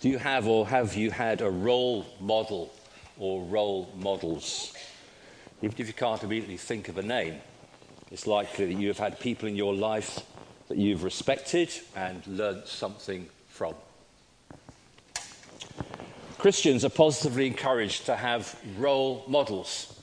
[0.00, 2.72] Do you have or have you had a role model
[3.18, 4.74] or role models?
[5.62, 7.36] Even if you can't immediately think of a name,
[8.10, 10.20] it's likely that you have had people in your life
[10.68, 13.74] that you've respected and learnt something from.
[16.36, 19.98] Christians are positively encouraged to have role models.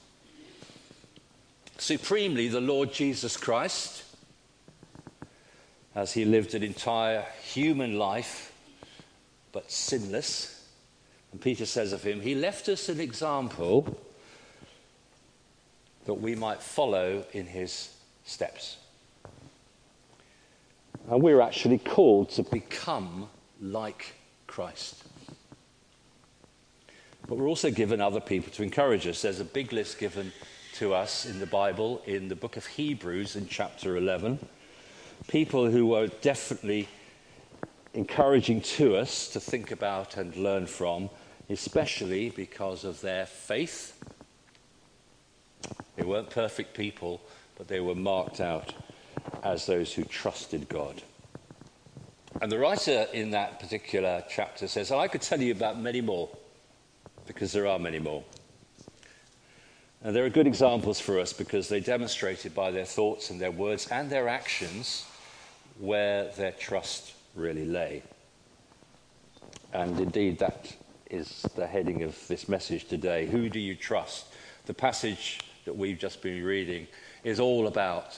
[1.77, 4.03] Supremely, the Lord Jesus Christ,
[5.93, 8.52] as he lived an entire human life
[9.53, 10.67] but sinless.
[11.31, 13.97] And Peter says of him, He left us an example
[16.05, 18.77] that we might follow in his steps.
[21.09, 23.29] And we're actually called to become
[23.61, 24.13] like
[24.47, 25.03] Christ.
[27.27, 29.21] But we're also given other people to encourage us.
[29.21, 30.33] There's a big list given
[30.75, 34.39] to us in the Bible in the book of Hebrews in chapter 11.
[35.27, 36.89] People who were definitely
[37.93, 41.09] encouraging to us to think about and learn from,
[41.49, 43.99] especially because of their faith.
[45.95, 47.21] They weren't perfect people,
[47.57, 48.73] but they were marked out
[49.43, 51.01] as those who trusted God.
[52.41, 56.29] And the writer in that particular chapter says, I could tell you about many more,
[57.27, 58.23] because there are many more.
[60.03, 63.51] And there are good examples for us because they demonstrated by their thoughts and their
[63.51, 65.05] words and their actions
[65.79, 68.03] where their trust really lay.
[69.73, 70.75] And indeed, that
[71.09, 73.25] is the heading of this message today.
[73.25, 74.27] Who do you trust?
[74.65, 76.87] The passage that we've just been reading
[77.23, 78.17] is all about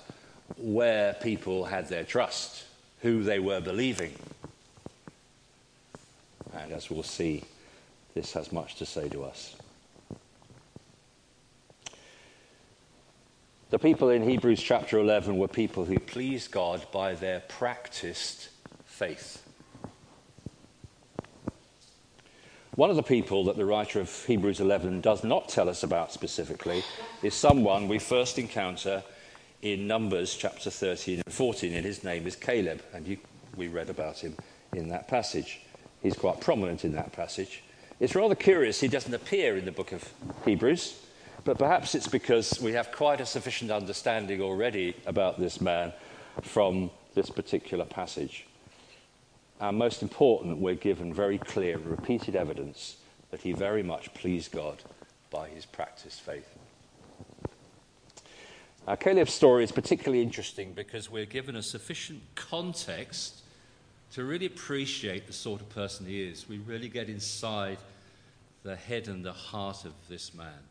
[0.57, 2.65] where people had their trust,
[3.01, 4.13] who they were believing.
[6.53, 7.43] And as we'll see,
[8.13, 9.55] this has much to say to us.
[13.71, 18.49] The people in Hebrews chapter 11 were people who pleased God by their practiced
[18.95, 19.43] faith.
[22.75, 26.13] One of the people that the writer of Hebrews 11 does not tell us about
[26.13, 26.81] specifically
[27.21, 29.03] is someone we first encounter
[29.61, 33.17] in Numbers chapter 13 and 14, and his name is Caleb, and you,
[33.57, 34.37] we read about him
[34.73, 35.61] in that passage.
[36.01, 37.63] He's quite prominent in that passage.
[37.99, 40.09] It's rather curious he doesn't appear in the book of
[40.45, 41.01] Hebrews,
[41.43, 45.91] but perhaps it's because we have quite a sufficient understanding already about this man
[46.43, 48.45] from this particular passage.
[49.59, 52.97] And most important, we're given very clear repeated evidence
[53.31, 54.83] that he very much pleased God
[55.29, 56.47] by his practiced faith.
[58.87, 63.41] Now, Caleb's story is particularly interesting because we're given a sufficient context
[64.13, 66.47] to really appreciate the sort of person he is.
[66.47, 67.77] We really get inside
[68.63, 70.69] the head and the heart of this man.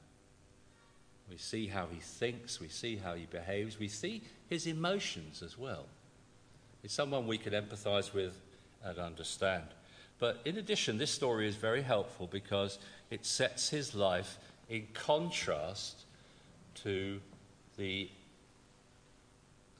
[1.30, 5.58] We see how he thinks, we see how he behaves, we see his emotions as
[5.58, 5.86] well.
[6.82, 8.38] It's someone we can empathize with
[8.84, 9.64] and understand.
[10.18, 12.78] But in addition, this story is very helpful because
[13.10, 16.04] it sets his life in contrast
[16.82, 17.20] to
[17.76, 18.08] the,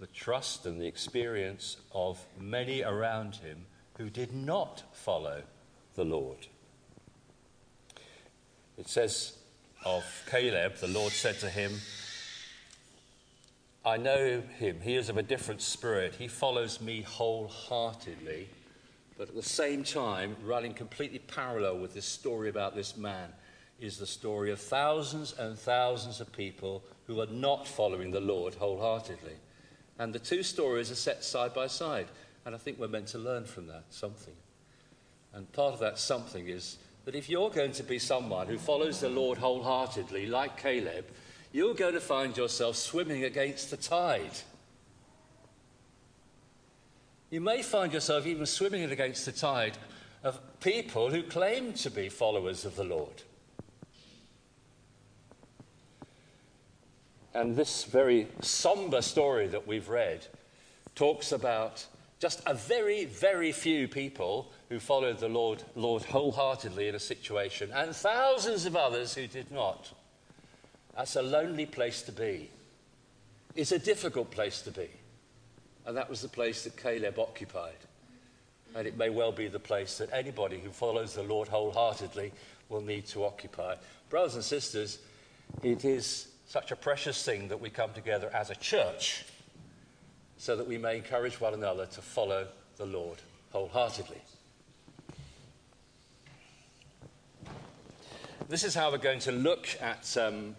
[0.01, 3.67] the trust and the experience of many around him
[3.99, 5.43] who did not follow
[5.95, 6.49] the Lord.
[8.77, 9.39] It says
[9.85, 11.73] of Caleb, the Lord said to him,
[13.85, 14.81] I know him.
[14.83, 16.15] He is of a different spirit.
[16.19, 18.49] He follows me wholeheartedly.
[19.17, 23.31] But at the same time, running completely parallel with this story about this man
[23.81, 28.55] is the story of thousands and thousands of people who are not following the Lord
[28.55, 29.35] wholeheartedly.
[29.99, 32.09] And the two stories are set side by side.
[32.45, 34.35] And I think we're meant to learn from that something.
[35.33, 39.01] And part of that something is that if you're going to be someone who follows
[39.01, 41.07] the Lord wholeheartedly, like Caleb,
[41.53, 44.33] you're going to find yourself swimming against the tide.
[47.35, 49.77] You may find yourself even swimming against the tide
[50.23, 53.23] of people who claim to be followers of the Lord.
[57.35, 60.29] And this very somber story that we've read
[60.95, 61.85] talks about
[62.21, 67.73] just a very, very few people who followed the Lord, Lord wholeheartedly in a situation,
[67.75, 69.91] and thousands of others who did not.
[70.97, 72.49] That's a lonely place to be.
[73.57, 74.89] It's a difficult place to be.
[75.87, 77.73] And that was the place that Caleb occupied.
[78.75, 82.33] And it may well be the place that anybody who follows the Lord wholeheartedly
[82.69, 83.77] will need to occupy.
[84.09, 84.99] Brothers and sisters,
[85.63, 89.25] it is such a precious thing that we come together as a church
[90.37, 92.47] so that we may encourage one another to follow
[92.77, 93.19] the Lord
[93.53, 94.21] wholeheartedly.
[98.49, 100.55] This is how we're going to look at um,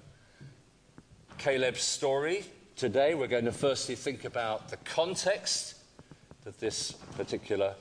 [1.38, 2.44] Caleb's story
[2.75, 5.75] today we're going to firstly think about the context
[6.44, 7.74] that this particular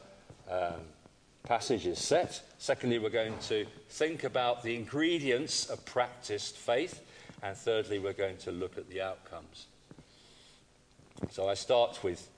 [0.48, 0.80] um,
[1.42, 2.40] passage is set.
[2.58, 7.00] Secondly, we're going to think about the ingredients of practiced faith.
[7.42, 9.66] And thirdly, we're going to look at the outcomes.
[11.30, 12.28] So I start with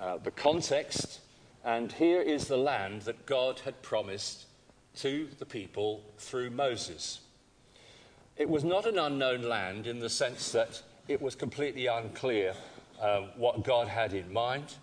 [0.00, 1.20] uh, the context.
[1.64, 4.46] And here is the land that God had promised
[4.96, 7.20] to the people through Moses.
[8.36, 12.54] It was not an unknown land in the sense that it was completely unclear
[13.00, 14.74] uh, what God had in mind.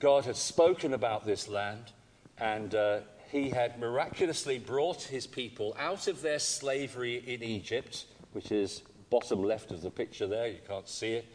[0.00, 1.92] God had spoken about this land,
[2.38, 3.00] and uh,
[3.30, 9.44] he had miraculously brought his people out of their slavery in Egypt, which is bottom
[9.44, 11.26] left of the picture there, you can't see it.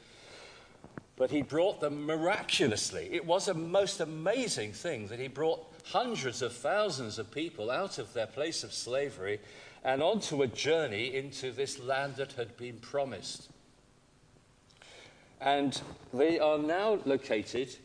[1.16, 3.10] But he brought them miraculously.
[3.12, 8.00] It was a most amazing thing that he brought hundreds of thousands of people out
[8.00, 9.40] of their place of slavery
[9.84, 13.50] and onto a journey into this land that had been promised.
[15.42, 15.80] And
[16.14, 17.76] they are now located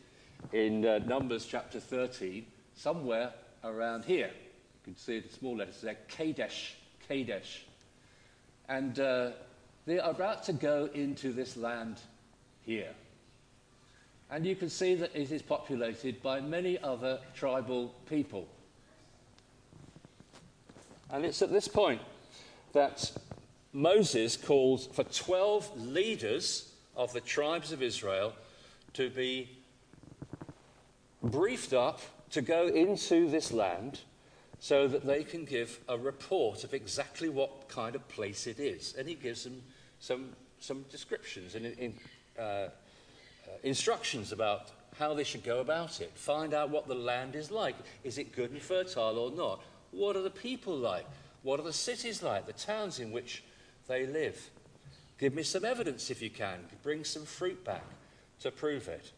[0.51, 3.31] in uh, Numbers chapter 13, somewhere
[3.63, 4.27] around here.
[4.27, 6.75] You can see the small letters there Kadesh,
[7.07, 7.65] Kadesh.
[8.67, 9.31] And uh,
[9.85, 12.01] they are about to go into this land
[12.61, 12.91] here.
[14.29, 18.47] And you can see that it is populated by many other tribal people.
[21.11, 22.01] And it's at this point
[22.73, 23.11] that
[23.71, 28.33] Moses calls for 12 leaders of the tribes of Israel
[28.93, 29.49] to be
[31.21, 32.01] briefed up
[32.31, 33.99] to go into this land
[34.59, 38.95] so that they can give a report of exactly what kind of place it is.
[38.97, 39.61] And he gives them
[39.99, 41.93] some, some descriptions and in,
[42.37, 42.69] uh, uh,
[43.63, 46.11] instructions about how they should go about it.
[46.15, 47.75] Find out what the land is like.
[48.03, 49.61] Is it good and fertile or not?
[49.91, 51.05] What are the people like?
[51.43, 52.47] What are the cities like?
[52.47, 53.43] The towns in which
[53.87, 54.49] they live?
[55.17, 56.59] Give me some evidence if you can.
[56.83, 57.83] Bring some fruit back
[58.41, 59.11] to prove it.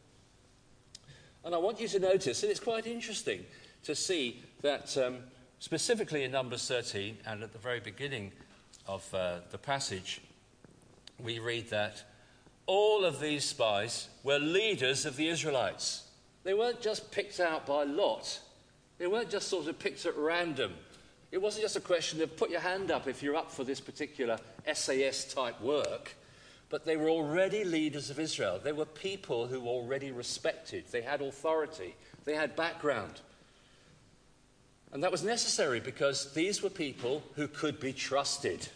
[1.43, 3.45] And I want you to notice, and it's quite interesting
[3.83, 5.19] to see that um,
[5.59, 8.31] specifically in Numbers 13 and at the very beginning
[8.85, 10.21] of uh, the passage,
[11.19, 12.03] we read that
[12.65, 16.03] all of these spies were leaders of the Israelites.
[16.43, 18.39] They weren't just picked out by lot,
[18.97, 20.73] they weren't just sort of picked at random.
[21.31, 23.81] It wasn't just a question of put your hand up if you're up for this
[23.81, 24.39] particular
[24.73, 26.15] SAS type work.
[26.69, 28.59] But they were already leaders of Israel.
[28.61, 30.85] They were people who were already respected.
[30.91, 31.95] They had authority.
[32.25, 33.21] They had background.
[34.91, 38.67] And that was necessary because these were people who could be trusted.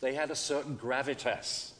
[0.00, 1.73] They had a certain gravitas.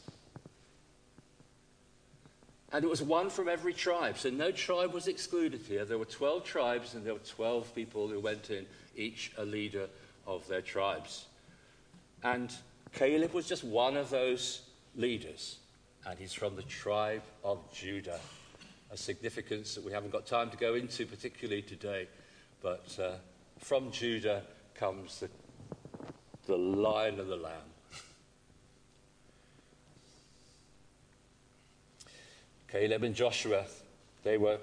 [2.74, 4.18] And it was one from every tribe.
[4.18, 5.84] So no tribe was excluded here.
[5.84, 8.66] There were 12 tribes, and there were 12 people who went in,
[8.96, 9.86] each a leader
[10.26, 11.26] of their tribes.
[12.24, 12.52] And
[12.92, 14.62] Caleb was just one of those
[14.96, 15.58] leaders,
[16.04, 18.18] and he's from the tribe of Judah.
[18.90, 22.08] A significance that we haven't got time to go into particularly today,
[22.60, 23.12] but uh,
[23.60, 24.42] from Judah
[24.74, 25.30] comes the,
[26.48, 27.73] the lion of the lamb.
[32.74, 33.66] Caleb and Joshua,
[34.24, 34.58] they were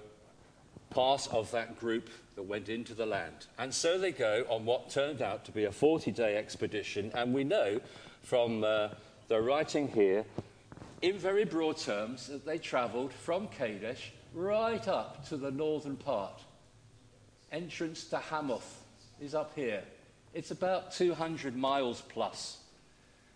[0.89, 3.45] part of that group that went into the land.
[3.57, 7.09] And so they go on what turned out to be a 40 day expedition.
[7.15, 7.79] And we know
[8.21, 8.89] from uh,
[9.29, 10.25] the writing here,
[11.01, 16.41] in very broad terms, that they travelled from Kadesh right up to the northern part.
[17.49, 18.83] Entrance to Hamath
[19.21, 19.83] is up here.
[20.33, 22.57] It's about 200 miles plus.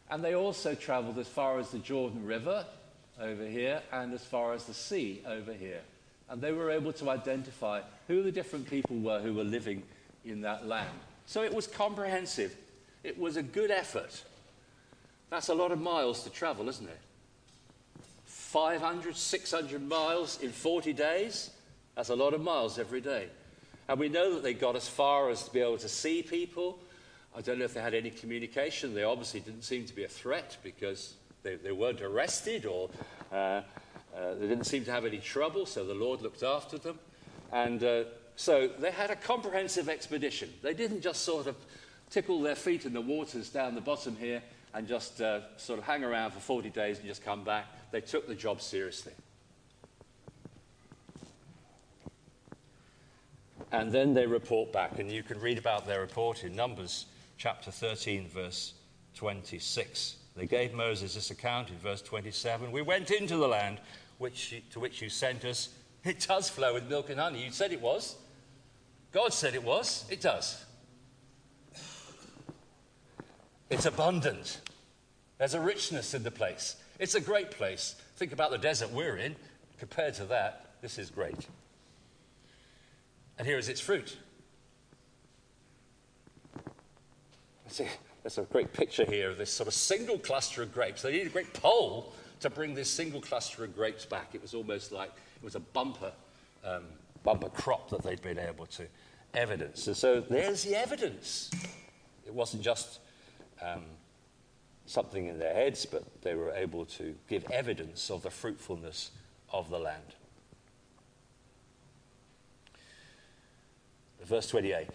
[0.09, 2.65] And they also travelled as far as the Jordan River
[3.21, 5.81] over here and as far as the sea over here.
[6.29, 9.83] And they were able to identify who the different people were who were living
[10.25, 10.89] in that land.
[11.25, 12.55] So it was comprehensive.
[13.03, 14.23] It was a good effort.
[15.29, 16.99] That's a lot of miles to travel, isn't it?
[18.25, 21.51] 500, 600 miles in 40 days?
[21.95, 23.27] That's a lot of miles every day.
[23.87, 26.79] And we know that they got as far as to be able to see people.
[27.35, 28.95] I don't know if they had any communication.
[28.95, 31.13] They obviously didn't seem to be a threat because
[31.45, 32.89] they, they weren't arrested or
[33.31, 33.61] uh, uh,
[34.39, 36.99] they didn't seem to have any trouble, so the Lord looked after them.
[37.53, 38.03] And uh,
[38.35, 40.51] so they had a comprehensive expedition.
[40.61, 41.55] They didn't just sort of
[42.09, 44.41] tickle their feet in the waters down the bottom here
[44.73, 47.65] and just uh, sort of hang around for 40 days and just come back.
[47.91, 49.13] They took the job seriously.
[53.71, 57.71] And then they report back, and you can read about their report in Numbers chapter
[57.71, 58.73] 13, verse
[59.15, 60.17] 26.
[60.35, 62.71] They gave Moses this account in verse 27.
[62.71, 63.79] We went into the land
[64.17, 65.69] which, to which you sent us.
[66.03, 67.43] It does flow with milk and honey.
[67.43, 68.15] You said it was.
[69.11, 70.05] God said it was.
[70.09, 70.63] It does.
[73.69, 74.61] It's abundant.
[75.37, 76.75] There's a richness in the place.
[76.99, 77.95] It's a great place.
[78.17, 79.35] Think about the desert we're in.
[79.79, 81.47] Compared to that, this is great.
[83.37, 84.17] And here is its fruit.
[87.65, 87.87] Let's see,
[88.25, 91.03] there's a great picture here of this sort of single cluster of grapes.
[91.03, 94.33] They needed a great pole to bring this single cluster of grapes back.
[94.33, 96.11] It was almost like it was a bumper,
[96.63, 96.85] um,
[97.23, 98.87] bumper crop that they'd been able to
[99.35, 99.85] evidence.
[99.85, 101.51] And so there's the evidence.
[102.25, 102.97] It wasn't just
[103.61, 103.83] um,
[104.87, 109.11] something in their heads, but they were able to give evidence of the fruitfulness
[109.53, 110.15] of the land.
[114.23, 114.87] Verse 28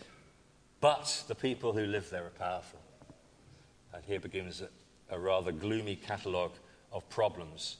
[0.80, 2.80] But the people who live there are powerful.
[3.92, 4.68] And here begins a,
[5.14, 6.54] a rather gloomy catalogue
[6.92, 7.76] of problems.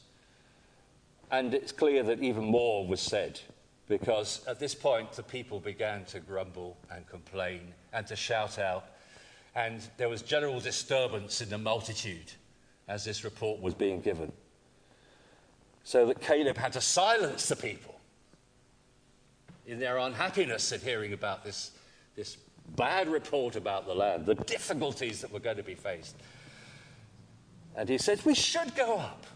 [1.30, 3.40] And it's clear that even more was said
[3.88, 8.84] because at this point the people began to grumble and complain and to shout out.
[9.54, 12.32] And there was general disturbance in the multitude
[12.88, 14.32] as this report was being given.
[15.82, 18.00] So that Caleb had to silence the people
[19.66, 21.72] in their unhappiness at hearing about this,
[22.16, 22.36] this
[22.76, 26.16] bad report about the land, the difficulties that were going to be faced.
[27.76, 29.26] And he said, We should go up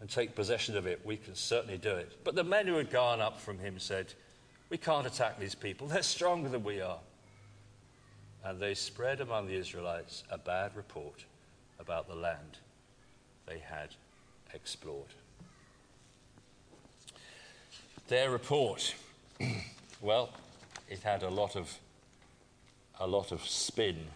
[0.00, 1.00] and take possession of it.
[1.04, 2.18] We can certainly do it.
[2.24, 4.14] But the men who had gone up from him said,
[4.70, 5.86] We can't attack these people.
[5.86, 7.00] They're stronger than we are.
[8.44, 11.24] And they spread among the Israelites a bad report
[11.80, 12.58] about the land
[13.46, 13.90] they had
[14.54, 15.14] explored.
[18.08, 18.94] Their report,
[20.00, 20.30] well,
[20.88, 21.78] it had a lot of,
[22.98, 24.06] a lot of spin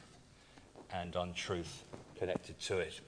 [0.92, 1.84] and untruth
[2.18, 3.00] connected to it.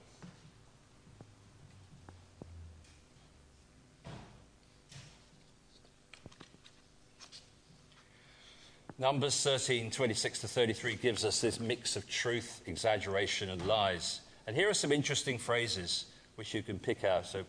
[8.97, 14.21] Numbers 13, 26 to 33 gives us this mix of truth, exaggeration, and lies.
[14.47, 16.07] And here are some interesting phrases
[16.37, 17.27] which you can pick out.
[17.27, 17.43] So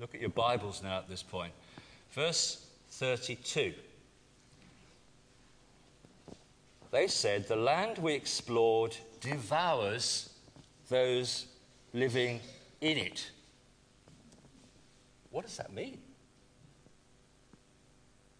[0.00, 1.52] look at your Bibles now at this point.
[2.10, 3.72] Verse 32.
[6.90, 10.30] They said, The land we explored devours
[10.88, 11.46] those
[11.92, 12.40] living
[12.80, 13.30] in it.
[15.30, 15.98] What does that mean?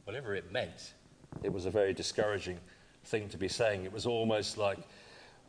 [0.04, 0.94] Whatever it meant,
[1.42, 2.58] it was a very discouraging
[3.04, 3.84] thing to be saying.
[3.84, 4.78] It was almost like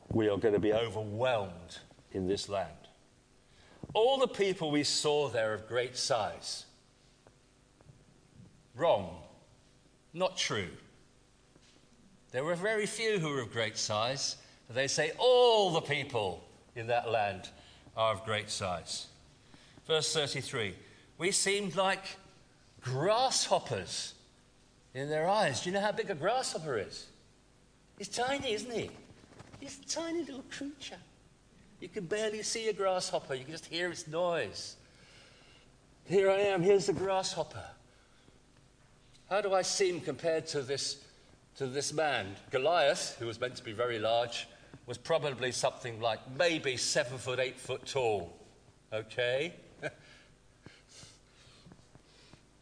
[0.10, 1.80] we are going to be overwhelmed
[2.12, 2.70] in this land.
[3.94, 6.66] All the people we saw there of great size.
[8.76, 9.18] Wrong.
[10.14, 10.70] Not true.
[12.32, 14.38] There were very few who were of great size.
[14.70, 16.44] They say all the people
[16.76, 17.50] in that land
[17.98, 19.08] are of great size.
[19.86, 20.74] Verse 33
[21.18, 22.04] We seemed like
[22.82, 24.14] grasshoppers
[24.94, 25.62] in their eyes.
[25.62, 27.08] Do you know how big a grasshopper is?
[27.98, 28.90] He's tiny, isn't he?
[29.60, 30.98] He's a tiny little creature.
[31.80, 34.76] You can barely see a grasshopper, you can just hear its noise.
[36.06, 37.64] Here I am, here's the grasshopper.
[39.30, 40.98] How do I seem compared to this
[41.62, 42.26] to this man.
[42.50, 44.48] Goliath, who was meant to be very large,
[44.88, 48.36] was probably something like maybe seven foot, eight foot tall.
[48.92, 49.54] Okay?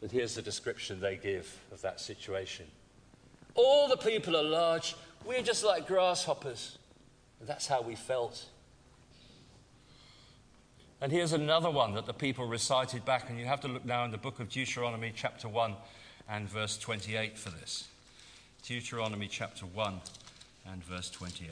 [0.02, 2.66] but here's the description they give of that situation
[3.54, 6.76] All the people are large, we're just like grasshoppers.
[7.40, 8.44] And that's how we felt.
[11.00, 14.04] And here's another one that the people recited back, and you have to look now
[14.04, 15.74] in the book of Deuteronomy, chapter 1
[16.28, 17.88] and verse 28 for this.
[18.66, 20.00] Deuteronomy chapter 1
[20.66, 21.50] and verse 28.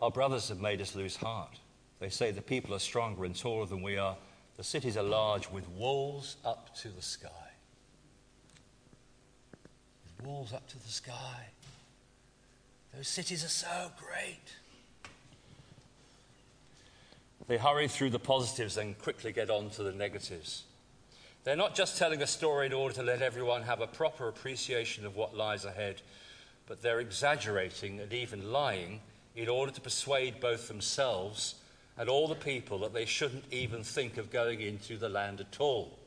[0.00, 1.58] Our brothers have made us lose heart.
[2.00, 4.16] They say the people are stronger and taller than we are.
[4.56, 7.28] The cities are large with walls up to the sky.
[10.04, 11.48] With walls up to the sky.
[12.94, 14.54] Those cities are so great.
[17.48, 20.64] They hurry through the positives and quickly get on to the negatives.
[21.44, 25.06] They're not just telling a story in order to let everyone have a proper appreciation
[25.06, 26.02] of what lies ahead,
[26.66, 29.00] but they're exaggerating and even lying
[29.34, 31.54] in order to persuade both themselves
[31.96, 35.58] and all the people that they shouldn't even think of going into the land at
[35.58, 35.98] all.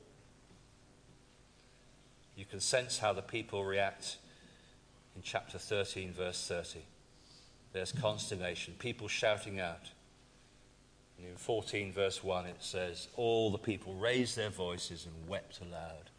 [2.36, 4.18] You can sense how the people react
[5.16, 6.80] in chapter 13, verse 30.
[7.74, 9.90] There's consternation, people shouting out.
[11.22, 15.60] And in 14, verse 1, it says, All the people raised their voices and wept
[15.62, 16.10] aloud.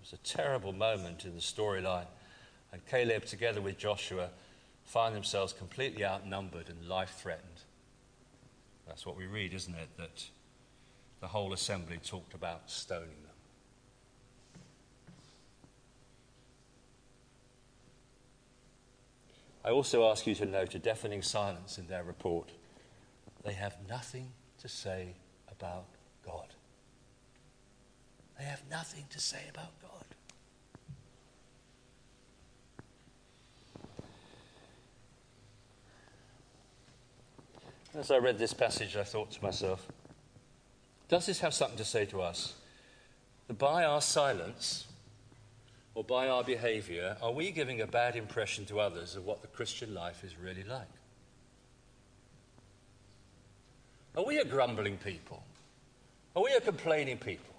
[0.00, 2.06] was a terrible moment in the storyline.
[2.72, 4.30] And Caleb, together with Joshua,
[4.84, 7.60] find themselves completely outnumbered and life threatened.
[8.86, 9.88] That's what we read, isn't it?
[9.98, 10.24] That
[11.20, 13.16] the whole assembly talked about stoning them.
[19.62, 22.50] I also ask you to note a deafening silence in their report.
[23.44, 25.14] They have nothing to say
[25.50, 25.86] about
[26.24, 26.46] God.
[28.38, 29.90] They have nothing to say about God.
[37.94, 39.86] As I read this passage, I thought to myself,
[41.08, 42.54] does this have something to say to us?
[43.48, 44.86] That by our silence
[45.94, 49.48] or by our behavior, are we giving a bad impression to others of what the
[49.48, 50.88] Christian life is really like?
[54.16, 55.42] Are we a grumbling people?
[56.36, 57.54] Are we a complaining people?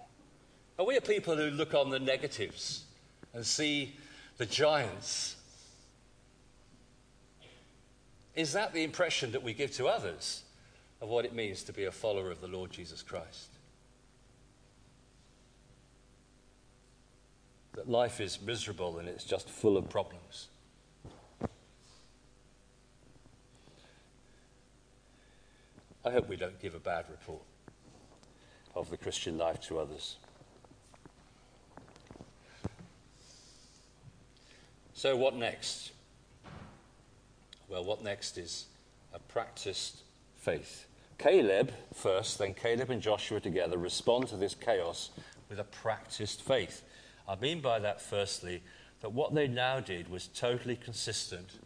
[0.77, 2.85] Are we a people who look on the negatives
[3.33, 3.95] and see
[4.37, 5.35] the giants?
[8.35, 10.43] Is that the impression that we give to others
[11.01, 13.49] of what it means to be a follower of the Lord Jesus Christ?
[17.73, 20.47] That life is miserable and it's just full of problems.
[26.05, 27.41] I hope we don't give a bad report
[28.75, 30.17] of the Christian life to others.
[34.93, 35.91] So, what next?
[37.69, 38.65] Well, what next is
[39.13, 40.01] a practiced
[40.35, 40.85] faith.
[41.17, 45.09] Caleb first, then Caleb and Joshua together respond to this chaos
[45.49, 46.83] with a practiced faith.
[47.27, 48.61] I mean by that, firstly,
[49.01, 51.59] that what they now did was totally consistent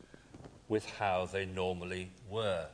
[0.67, 2.67] with how they normally were.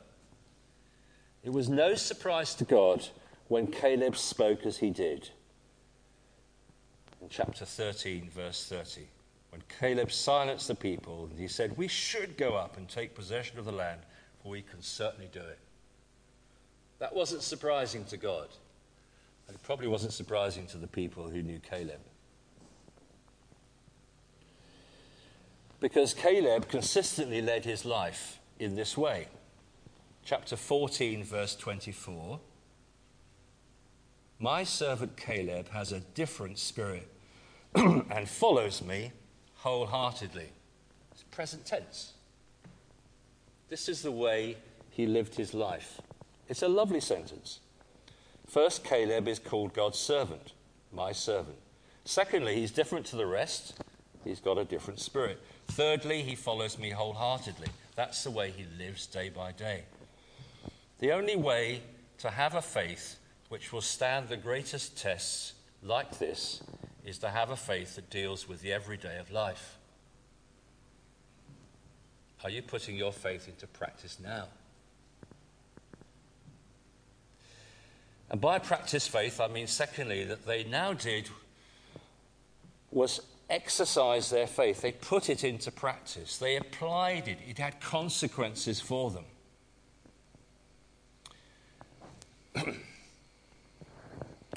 [1.44, 3.06] It was no surprise to God
[3.48, 5.28] when Caleb spoke as he did.
[7.20, 9.02] In chapter 13, verse 30,
[9.50, 13.66] when Caleb silenced the people, he said, We should go up and take possession of
[13.66, 14.00] the land,
[14.42, 15.58] for we can certainly do it.
[16.98, 18.48] That wasn't surprising to God.
[19.46, 22.00] And it probably wasn't surprising to the people who knew Caleb.
[25.80, 29.28] Because Caleb consistently led his life in this way
[30.24, 32.40] chapter 14, verse 24.
[34.38, 37.08] My servant Caleb has a different spirit
[37.74, 39.12] and follows me
[39.56, 40.48] wholeheartedly.
[41.12, 42.14] It's present tense.
[43.68, 44.56] This is the way
[44.90, 46.00] he lived his life.
[46.48, 47.60] It's a lovely sentence.
[48.46, 50.52] First, Caleb is called God's servant,
[50.92, 51.58] my servant.
[52.04, 53.74] Secondly, he's different to the rest.
[54.24, 55.40] He's got a different spirit.
[55.68, 57.68] Thirdly, he follows me wholeheartedly.
[57.94, 59.84] That's the way he lives day by day.
[61.04, 61.82] The only way
[62.16, 63.16] to have a faith
[63.50, 66.62] which will stand the greatest tests like this
[67.04, 69.76] is to have a faith that deals with the everyday of life.
[72.42, 74.46] Are you putting your faith into practice now?
[78.30, 81.28] And by practice faith, I mean, secondly, that they now did
[82.90, 84.80] was exercise their faith.
[84.80, 89.26] They put it into practice, they applied it, it had consequences for them.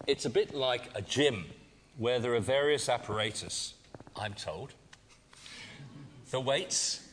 [0.07, 1.45] it's a bit like a gym
[1.97, 3.73] where there are various apparatus,
[4.15, 4.73] I'm told.
[6.31, 7.07] The weights,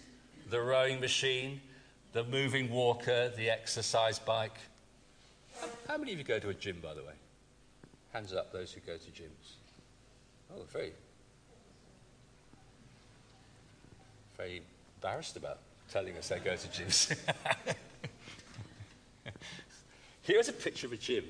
[0.51, 1.61] the rowing machine,
[2.12, 4.59] the moving walker, the exercise bike.
[5.88, 7.14] How many of you go to a gym, by the way?
[8.12, 9.55] Hands up, those who go to gyms.
[10.55, 10.92] Oh, very,
[14.37, 14.62] very
[14.97, 15.59] embarrassed about
[15.90, 17.16] telling us they go to gyms.
[20.25, 21.25] Here's a picture of a gym.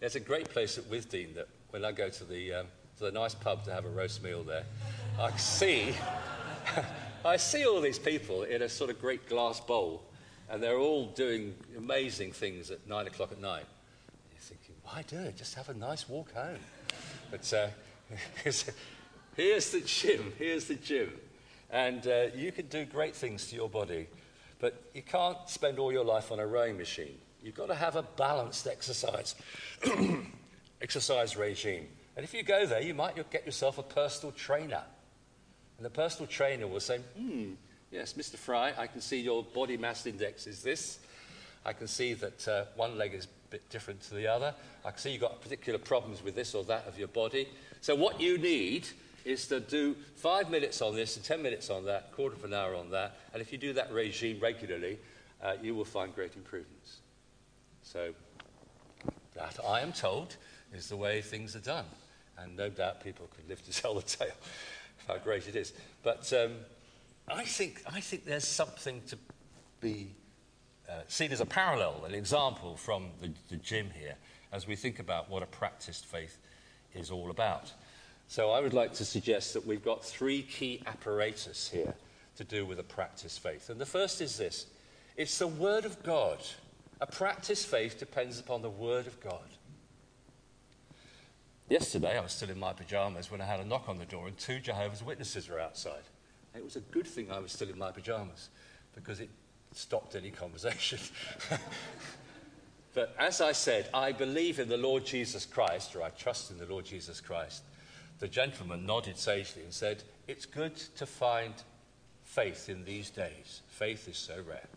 [0.00, 2.66] There's a great place at Withdean that when I go to the, um,
[2.98, 4.64] to the nice pub to have a roast meal there,
[5.16, 5.94] I see,
[7.24, 10.02] I see all these people in a sort of great glass bowl,
[10.50, 13.64] and they're all doing amazing things at nine o'clock at night.
[14.32, 15.36] You're thinking, why do it?
[15.36, 16.58] Just have a nice walk home.
[17.30, 17.68] But uh,
[19.36, 20.32] here's the gym.
[20.36, 21.12] Here's the gym.
[21.70, 24.08] And uh, you can do great things to your body,
[24.58, 27.18] but you can't spend all your life on a rowing machine.
[27.42, 29.34] You've got to have a balanced exercise,
[30.80, 31.88] exercise regime.
[32.16, 34.82] And if you go there, you might get yourself a personal trainer.
[35.78, 37.52] And the personal trainer will say, hmm,
[37.90, 38.36] yes, Mr.
[38.36, 40.98] Fry, I can see your body mass index is this.
[41.64, 44.54] I can see that uh, one leg is a bit different to the other.
[44.84, 47.48] I can see you've got particular problems with this or that of your body.
[47.80, 48.88] So what you need
[49.24, 52.52] is to do five minutes on this and ten minutes on that, quarter of an
[52.52, 53.16] hour on that.
[53.32, 54.98] And if you do that regime regularly,
[55.42, 57.01] uh, you will find great improvements.
[57.82, 58.12] So,
[59.34, 60.36] that, I am told,
[60.72, 61.84] is the way things are done.
[62.38, 65.72] And no doubt people could live to tell the tale of how great it is.
[66.02, 66.52] But um,
[67.28, 69.18] I, think, I think there's something to
[69.80, 70.10] be
[70.88, 74.14] uh, seen as a parallel, an example from the, the gym here,
[74.52, 76.38] as we think about what a practiced faith
[76.94, 77.72] is all about.
[78.28, 81.94] So I would like to suggest that we've got three key apparatus here
[82.36, 83.68] to do with a practice faith.
[83.70, 84.66] And the first is this
[85.16, 86.38] it's the Word of God.
[87.02, 89.48] A practice faith depends upon the Word of God.
[91.68, 94.28] Yesterday, I was still in my pajamas when I had a knock on the door,
[94.28, 96.04] and two Jehovah's Witnesses were outside.
[96.54, 98.50] It was a good thing I was still in my pajamas
[98.94, 99.30] because it
[99.72, 101.00] stopped any conversation.
[102.94, 106.58] but as I said, I believe in the Lord Jesus Christ, or I trust in
[106.58, 107.64] the Lord Jesus Christ.
[108.20, 111.54] The gentleman nodded sagely and said, It's good to find
[112.22, 113.62] faith in these days.
[113.66, 114.68] Faith is so rare.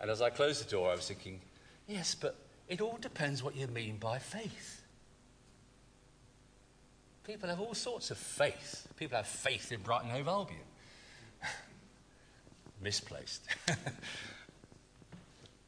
[0.00, 1.40] And as I closed the door, I was thinking,
[1.86, 2.36] Yes, but
[2.68, 4.82] it all depends what you mean by faith.
[7.24, 8.88] People have all sorts of faith.
[8.96, 10.60] People have faith in Brighton Hove Albion.
[12.82, 13.42] Misplaced.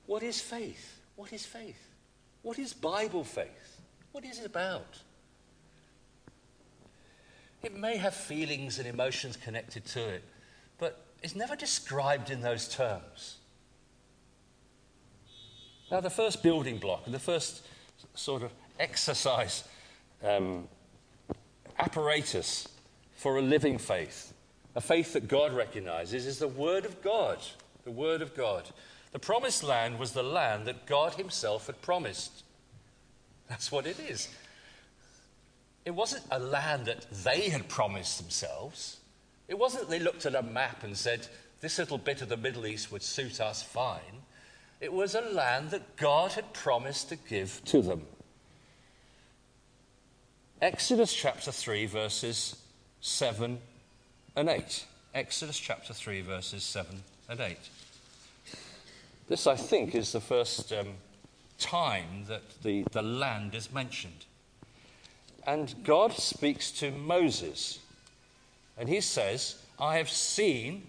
[0.06, 1.00] what is faith?
[1.16, 1.88] What is faith?
[2.42, 3.80] What is Bible faith?
[4.12, 4.98] What is it about?
[7.62, 10.24] It may have feelings and emotions connected to it,
[10.78, 13.36] but it's never described in those terms.
[15.92, 17.66] Now, the first building block the first
[18.14, 18.50] sort of
[18.80, 19.64] exercise
[20.24, 20.66] um,
[21.78, 22.66] apparatus
[23.14, 24.32] for a living faith,
[24.74, 27.40] a faith that God recognizes, is the Word of God.
[27.84, 28.70] The Word of God.
[29.12, 32.42] The promised land was the land that God Himself had promised.
[33.50, 34.28] That's what it is.
[35.84, 39.00] It wasn't a land that they had promised themselves.
[39.46, 41.28] It wasn't they looked at a map and said,
[41.60, 44.22] this little bit of the Middle East would suit us fine.
[44.82, 48.02] It was a land that God had promised to give to them.
[50.60, 52.56] Exodus chapter 3, verses
[53.00, 53.60] 7
[54.34, 54.84] and 8.
[55.14, 57.56] Exodus chapter 3, verses 7 and 8.
[59.28, 60.94] This, I think, is the first um,
[61.60, 64.24] time that the, the land is mentioned.
[65.46, 67.78] And God speaks to Moses,
[68.76, 70.88] and he says, I have seen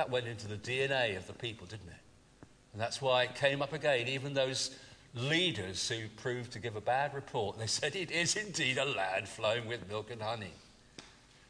[0.00, 2.46] That went into the DNA of the people, didn't it?
[2.72, 4.74] And that's why it came up again, even those
[5.14, 7.58] leaders who proved to give a bad report.
[7.58, 10.54] They said it is indeed a land flowing with milk and honey.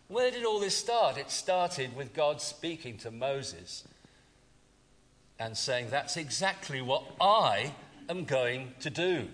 [0.08, 1.16] Where did all this start?
[1.16, 3.84] It started with God speaking to Moses
[5.38, 7.72] and saying, That's exactly what I
[8.08, 9.28] am going to do.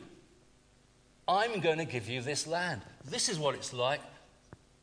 [1.27, 2.83] I'm going to give you this land.
[3.03, 4.03] This is what it's like.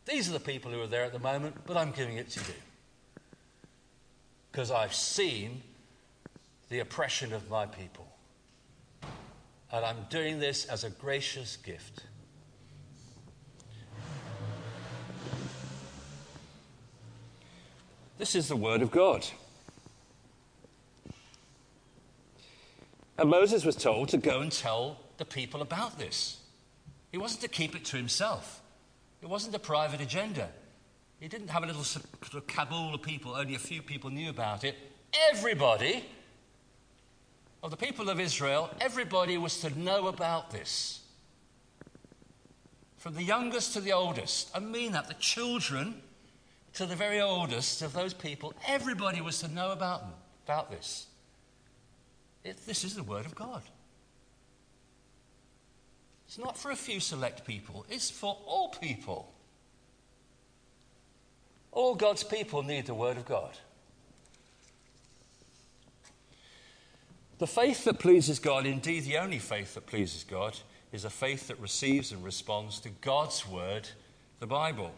[0.08, 2.40] These are the people who are there at the moment, but I'm giving it to
[2.40, 2.56] you.
[4.54, 5.64] Because I've seen
[6.70, 8.06] the oppression of my people.
[9.72, 12.04] And I'm doing this as a gracious gift.
[18.20, 19.26] This is the Word of God.
[23.18, 26.38] And Moses was told to go and tell the people about this.
[27.12, 28.62] He wasn't to keep it to himself,
[29.24, 30.50] it wasn't a private agenda.
[31.20, 34.30] He didn't have a little sort of cabal of people, only a few people knew
[34.30, 34.76] about it.
[35.32, 36.04] Everybody
[37.62, 41.02] of the people of Israel, everybody was to know about this.
[42.98, 44.50] From the youngest to the oldest.
[44.56, 45.08] I mean that.
[45.08, 46.02] The children
[46.74, 50.14] to the very oldest of those people, everybody was to know about them,
[50.46, 51.08] about this.
[52.44, 53.62] It, this is the Word of God.
[56.28, 59.34] It's not for a few select people, it's for all people.
[61.74, 63.58] All God's people need the Word of God.
[67.40, 70.58] The faith that pleases God, indeed the only faith that pleases God,
[70.92, 73.90] is a faith that receives and responds to God's word,
[74.40, 74.92] the Bible.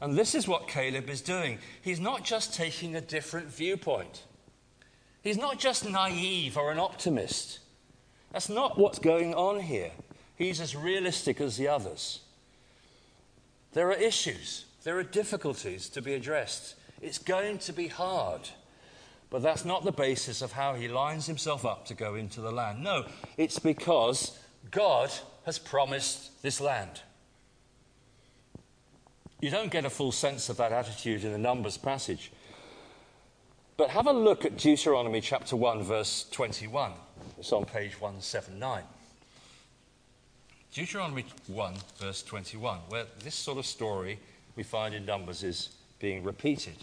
[0.00, 1.58] And this is what Caleb is doing.
[1.82, 4.24] He's not just taking a different viewpoint,
[5.22, 7.60] he's not just naive or an optimist.
[8.32, 9.92] That's not what's going on here.
[10.36, 12.20] He's as realistic as the others.
[13.72, 16.74] There are issues, there are difficulties to be addressed.
[17.00, 18.48] It's going to be hard.
[19.30, 22.50] But that's not the basis of how he lines himself up to go into the
[22.50, 22.82] land.
[22.82, 23.04] No,
[23.36, 24.38] it's because
[24.70, 25.10] God
[25.44, 27.02] has promised this land.
[29.40, 32.32] You don't get a full sense of that attitude in the Numbers passage.
[33.76, 36.92] But have a look at Deuteronomy chapter 1, verse 21.
[37.38, 38.82] It's on page 179.
[40.72, 44.18] Deuteronomy 1, verse 21, where this sort of story
[44.58, 45.68] we find in Numbers is
[46.00, 46.74] being repeated.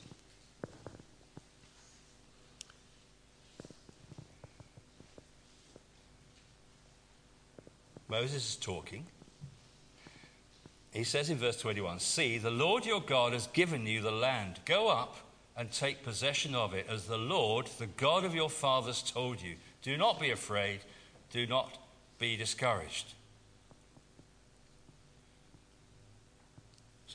[8.07, 9.05] Moses is talking.
[10.93, 14.61] He says in verse 21 See, the Lord your God has given you the land.
[14.63, 15.17] Go up
[15.57, 19.55] and take possession of it, as the Lord, the God of your fathers, told you.
[19.81, 20.79] Do not be afraid,
[21.29, 21.77] do not
[22.19, 23.14] be discouraged.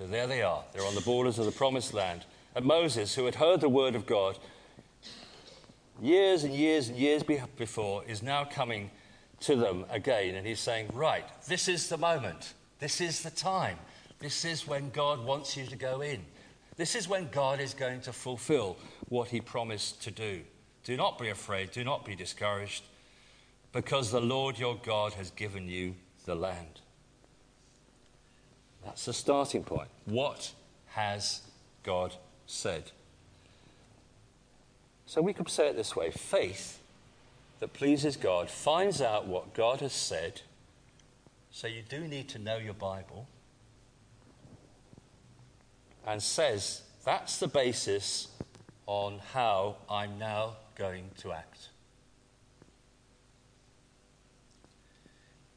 [0.01, 0.65] So there they are.
[0.73, 2.25] They're on the borders of the promised land.
[2.55, 4.39] And Moses, who had heard the word of God
[6.01, 8.91] years and years and years before, is now coming
[9.41, 10.37] to them again.
[10.37, 12.55] And he's saying, Right, this is the moment.
[12.79, 13.77] This is the time.
[14.21, 16.25] This is when God wants you to go in.
[16.77, 18.79] This is when God is going to fulfill
[19.11, 20.41] what he promised to do.
[20.83, 21.73] Do not be afraid.
[21.73, 22.85] Do not be discouraged,
[23.71, 26.81] because the Lord your God has given you the land.
[28.85, 29.89] That's the starting point.
[30.05, 30.53] What
[30.89, 31.43] has
[31.83, 32.15] God
[32.47, 32.91] said?
[35.07, 36.81] So we could say it this way faith
[37.61, 40.41] that pleases God finds out what God has said.
[41.51, 43.29] So you do need to know your Bible.
[46.07, 48.29] And says, that's the basis
[48.87, 51.69] on how I'm now going to act.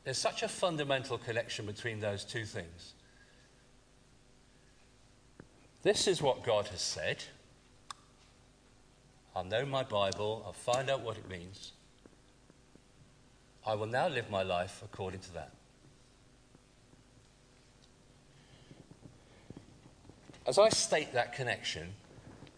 [0.04, 2.94] There's such a fundamental connection between those two things.
[5.84, 7.24] This is what God has said.
[9.36, 11.74] I'll know my Bible, I'll find out what it means.
[13.66, 15.52] I will now live my life according to that.
[20.46, 21.90] As I state that connection,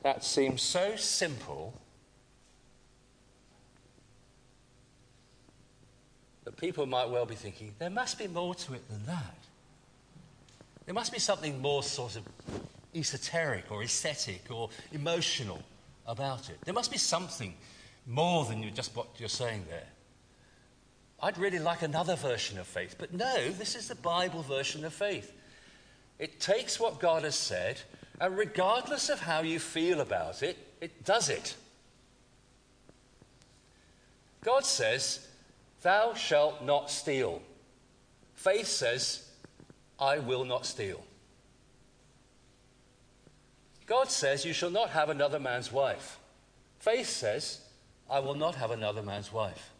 [0.03, 1.73] that seems so simple
[6.43, 9.37] that people might well be thinking, there must be more to it than that.
[10.85, 12.23] There must be something more sort of
[12.95, 15.61] esoteric or aesthetic or emotional
[16.07, 16.59] about it.
[16.63, 17.53] There must be something
[18.07, 19.87] more than just what you're saying there.
[21.21, 22.95] I'd really like another version of faith.
[22.97, 25.31] But no, this is the Bible version of faith.
[26.19, 27.81] It takes what God has said,
[28.21, 31.55] and regardless of how you feel about it, it does it.
[34.43, 35.27] God says,
[35.81, 37.41] Thou shalt not steal.
[38.35, 39.29] Faith says,
[39.99, 41.03] I will not steal.
[43.85, 46.19] God says, You shall not have another man's wife.
[46.79, 47.61] Faith says,
[48.09, 49.71] I will not have another man's wife.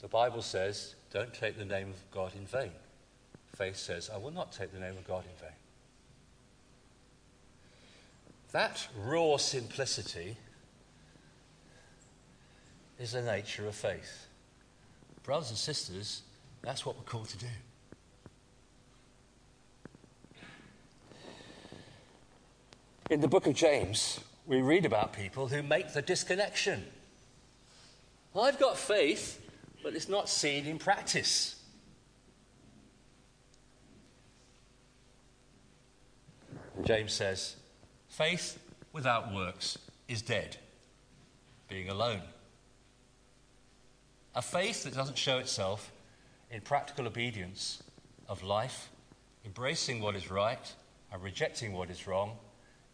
[0.00, 2.70] The Bible says, don't take the name of God in vain.
[3.56, 5.56] Faith says, I will not take the name of God in vain.
[8.52, 10.36] That raw simplicity
[13.00, 14.26] is the nature of faith.
[15.22, 16.22] Brothers and sisters,
[16.66, 17.46] that's what we're called to do.
[23.08, 26.84] In the book of James, we read about people who make the disconnection.
[28.36, 29.40] I've got faith,
[29.84, 31.62] but it's not seen in practice.
[36.82, 37.54] James says,
[38.08, 38.58] faith
[38.92, 40.56] without works is dead,
[41.68, 42.22] being alone.
[44.34, 45.92] A faith that doesn't show itself
[46.50, 47.82] in practical obedience
[48.28, 48.90] of life,
[49.44, 50.74] embracing what is right
[51.12, 52.36] and rejecting what is wrong,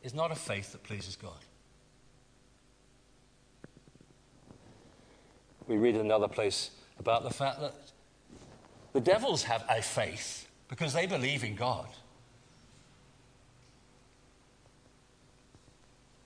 [0.03, 1.39] is not a faith that pleases God.
[5.67, 7.75] We read in another place about the fact that
[8.93, 11.89] the devils have a faith because they believe in God.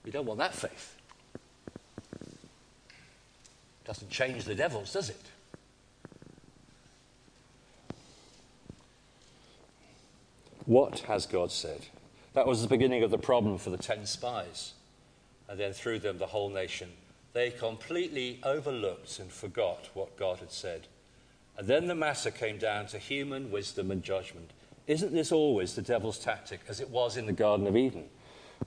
[0.04, 0.96] We don't want that faith.
[3.84, 5.20] Doesn't change the devils, does it?
[10.66, 11.86] What has God said?
[12.34, 14.74] That was the beginning of the problem for the ten spies.
[15.48, 16.90] And then through them, the whole nation
[17.36, 20.86] they completely overlooked and forgot what God had said.
[21.58, 24.52] And then the matter came down to human wisdom and judgment.
[24.86, 28.04] Isn't this always the devil's tactic, as it was in the Garden of Eden?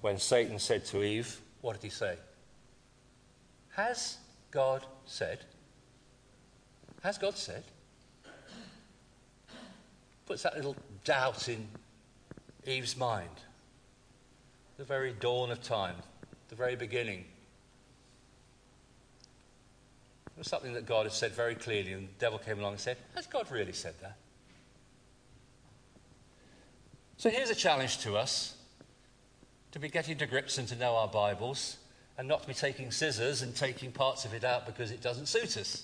[0.02, 2.18] When Satan said to Eve, What did he say?
[3.72, 4.18] Has
[4.52, 5.40] God said?
[7.02, 7.64] Has God said?
[10.28, 11.68] Puts that little doubt in
[12.66, 13.30] Eve's mind.
[14.78, 15.96] The very dawn of time,
[16.50, 17.26] the very beginning
[20.40, 22.80] It was something that God had said very clearly, and the devil came along and
[22.80, 24.16] said, Has God really said that?
[27.18, 28.56] So here's a challenge to us
[29.74, 31.76] to be getting to grips and to know our Bibles
[32.18, 35.26] and not to be taking scissors and taking parts of it out because it doesn't
[35.26, 35.84] suit us.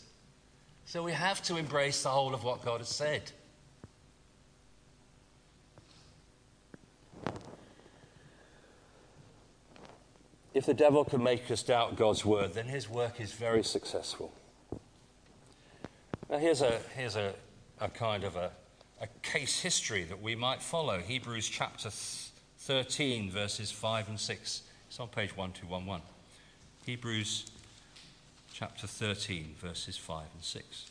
[0.86, 3.30] So we have to embrace the whole of what God has said.
[10.56, 14.32] If the devil can make us doubt God's word, then his work is very successful.
[16.30, 17.34] Now, here's a, here's a,
[17.82, 18.52] a kind of a,
[19.02, 24.62] a case history that we might follow Hebrews chapter 13, verses 5 and 6.
[24.88, 26.06] It's on page 1211.
[26.86, 27.52] Hebrews
[28.54, 30.86] chapter 13, verses 5 and 6.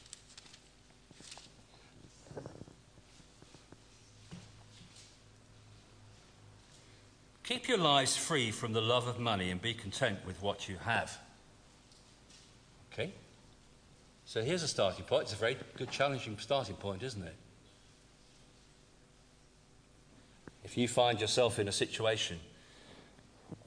[7.44, 10.78] Keep your lives free from the love of money and be content with what you
[10.78, 11.18] have.
[12.90, 13.12] Okay?
[14.24, 15.24] So here's a starting point.
[15.24, 17.35] It's a very good, challenging starting point, isn't it?
[20.64, 22.40] If you find yourself in a situation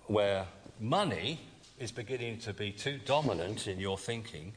[0.07, 0.47] where
[0.79, 1.39] money
[1.77, 4.53] is beginning to be too dominant in your thinking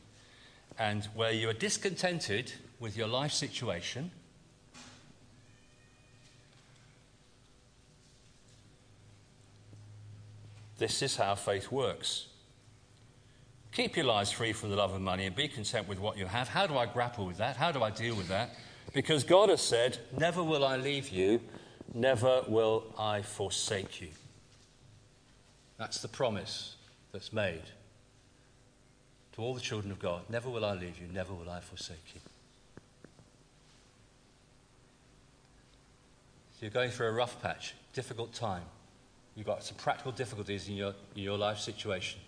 [0.78, 4.10] and where you are discontented with your life situation,
[10.80, 12.28] This is how faith works.
[13.72, 16.24] Keep your lives free from the love of money and be content with what you
[16.24, 16.48] have.
[16.48, 17.54] How do I grapple with that?
[17.54, 18.56] How do I deal with that?
[18.94, 21.42] Because God has said, Never will I leave you,
[21.92, 24.08] never will I forsake you.
[25.76, 26.76] That's the promise
[27.12, 27.64] that's made
[29.34, 30.22] to all the children of God.
[30.30, 32.22] Never will I leave you, never will I forsake you.
[36.54, 38.62] So you're going through a rough patch, difficult time.
[39.34, 42.20] You've got some practical difficulties in your, in your life situation.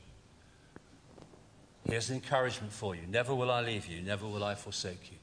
[1.84, 5.18] Here's an encouragement for you Never will I leave you, never will I forsake you.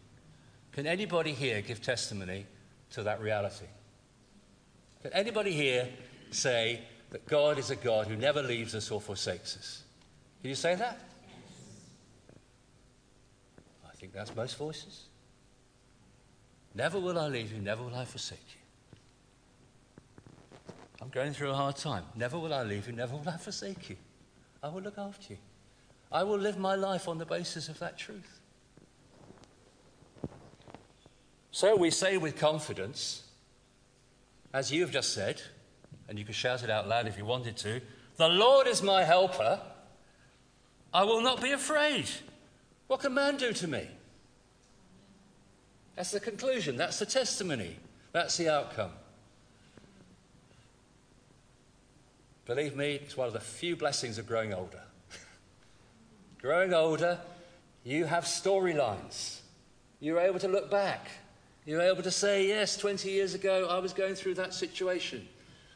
[0.73, 2.45] Can anybody here give testimony
[2.91, 3.65] to that reality?
[5.01, 5.87] Can anybody here
[6.31, 9.83] say that God is a God who never leaves us or forsakes us?
[10.41, 10.99] Can you say that?
[13.87, 15.05] I think that's most voices.
[16.75, 18.58] Never will I leave you, never will I forsake you.
[21.01, 22.03] I'm going through a hard time.
[22.15, 23.95] Never will I leave you, never will I forsake you.
[24.61, 25.39] I will look after you.
[26.11, 28.39] I will live my life on the basis of that truth.
[31.51, 33.23] So we say with confidence,
[34.53, 35.41] as you've just said,
[36.07, 37.81] and you could shout it out loud if you wanted to
[38.17, 39.61] The Lord is my helper.
[40.93, 42.09] I will not be afraid.
[42.87, 43.87] What can man do to me?
[45.95, 46.75] That's the conclusion.
[46.75, 47.77] That's the testimony.
[48.11, 48.91] That's the outcome.
[52.49, 54.81] Believe me, it's one of the few blessings of growing older.
[56.41, 57.19] growing older,
[57.83, 59.41] you have storylines.
[59.99, 61.09] You're able to look back.
[61.67, 65.27] You're able to say, yes, 20 years ago I was going through that situation.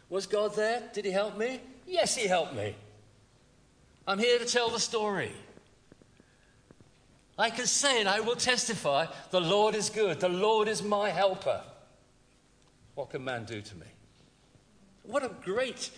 [0.10, 0.82] Was God there?
[0.94, 1.62] Did He help me?
[1.86, 2.76] Yes, He helped me.
[4.08, 5.32] I'm here to tell the story.
[7.38, 11.12] I can say and I will testify the Lord is good, the Lord is my
[11.12, 11.62] helper.
[12.96, 13.86] What can man do to me?
[15.04, 15.92] What a great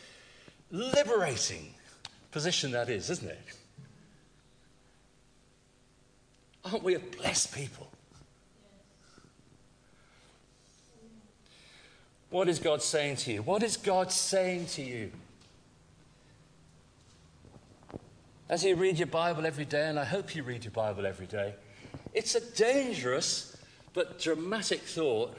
[0.75, 1.73] liberating
[2.31, 3.39] position that is, isn't it?
[6.65, 7.87] Aren't we a blessed people?
[12.29, 13.41] What is God saying to you?
[13.43, 15.11] What is God saying to you?
[18.49, 21.27] As you read your Bible every day, and I hope you read your Bible every
[21.27, 21.55] day,
[22.13, 23.55] it's a dangerous
[23.93, 25.35] but dramatic thought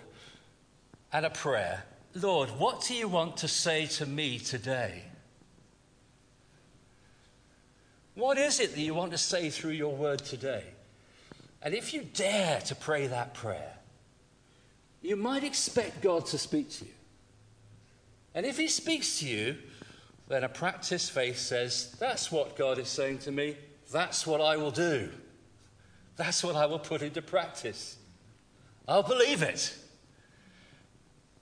[1.13, 1.85] and a prayer.
[2.15, 5.03] Lord, what do you want to say to me today?
[8.17, 10.65] What is it that you want to say through your word today?
[11.63, 13.75] And if you dare to pray that prayer,
[15.03, 16.91] you might expect God to speak to you.
[18.35, 19.57] And if He speaks to you,
[20.29, 23.57] then a practiced faith says, That's what God is saying to me.
[23.93, 25.11] That's what I will do.
[26.17, 27.97] That's what I will put into practice.
[28.89, 29.77] I'll believe it.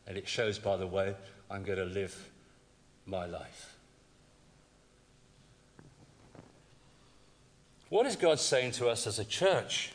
[0.06, 1.14] And it shows, by the way,
[1.50, 2.30] I'm going to live
[3.06, 3.76] my life.
[7.94, 9.92] What is God saying to us as a church?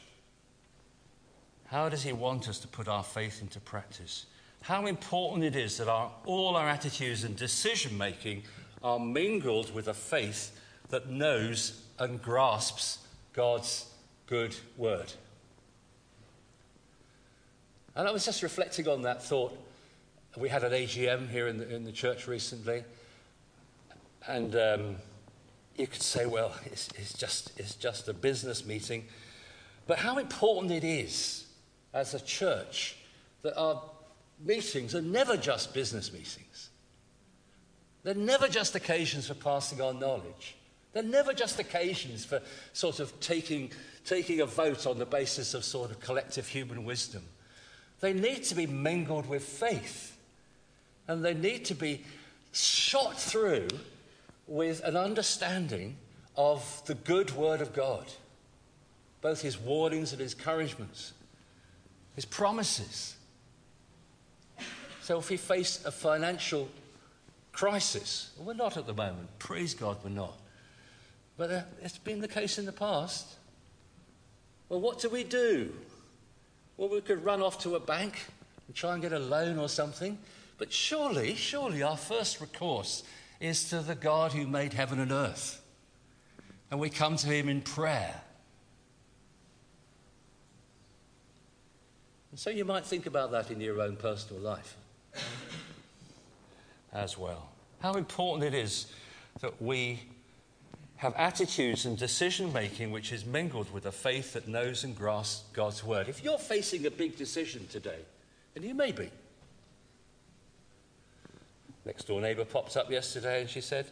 [1.65, 4.25] How does He want us to put our faith into practice?
[4.61, 8.43] How important it is that our, all our attitudes and decision making
[8.81, 10.57] are mingled with a faith
[10.87, 12.99] that knows and grasps
[13.33, 13.87] God's
[14.27, 15.11] good word.
[17.97, 19.59] And I was just reflecting on that thought.
[20.37, 22.85] We had an AGM here in the, in the church recently,
[24.25, 24.95] and um,
[25.79, 29.05] you could say, well, it's, it's, just, it's just a business meeting.
[29.87, 31.45] But how important it is
[31.93, 32.97] as a church
[33.41, 33.81] that our
[34.45, 36.69] meetings are never just business meetings.
[38.03, 40.57] They're never just occasions for passing on knowledge.
[40.93, 42.41] They're never just occasions for
[42.73, 43.71] sort of taking,
[44.05, 47.23] taking a vote on the basis of sort of collective human wisdom.
[47.99, 50.17] They need to be mingled with faith.
[51.07, 52.03] And they need to be
[52.51, 53.67] shot through
[54.49, 55.95] with an understanding
[56.35, 58.05] of the good word of God,
[59.21, 61.13] both his warnings and his encouragements,
[62.15, 63.15] his promises.
[65.03, 66.67] So if we face a financial
[67.51, 70.37] crisis, we're not at the moment, praise God, we're not.
[71.37, 73.27] But it's been the case in the past.
[74.67, 75.71] Well, what do we do?
[76.75, 78.25] Well, we could run off to a bank
[78.67, 80.17] and try and get a loan or something.
[80.57, 83.03] But surely, surely our first recourse
[83.39, 85.61] is to the God who made heaven and earth
[86.71, 88.21] and we come to Him in prayer.
[92.31, 94.75] And so you might think about that in your own personal life
[96.93, 97.49] as well.
[97.79, 98.91] How important it is
[99.41, 100.01] that we
[100.97, 105.45] have attitudes and decision making which is mingled with a faith that knows and grasps
[105.53, 106.09] God's word.
[106.09, 107.99] If you're facing a big decision today,
[108.55, 109.09] and you may be,
[111.89, 113.87] next door neighbour popped up yesterday and she said,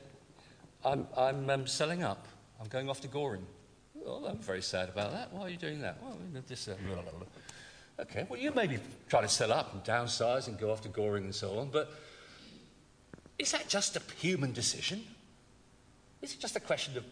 [0.86, 2.28] I'm, I'm um, selling up.
[2.62, 3.44] I'm going off to Goring.
[4.06, 5.34] Oh, I'm very sad about that.
[5.34, 5.98] Why are you doing that?
[6.04, 6.16] Well,
[6.48, 7.28] this, uh, blah, blah, blah.
[8.00, 8.78] Okay, well, you maybe
[9.10, 11.92] try to sell up and downsize and go off to Goring and so on, but
[13.40, 15.04] is that just a human decision?
[16.22, 17.06] Is it just a question of,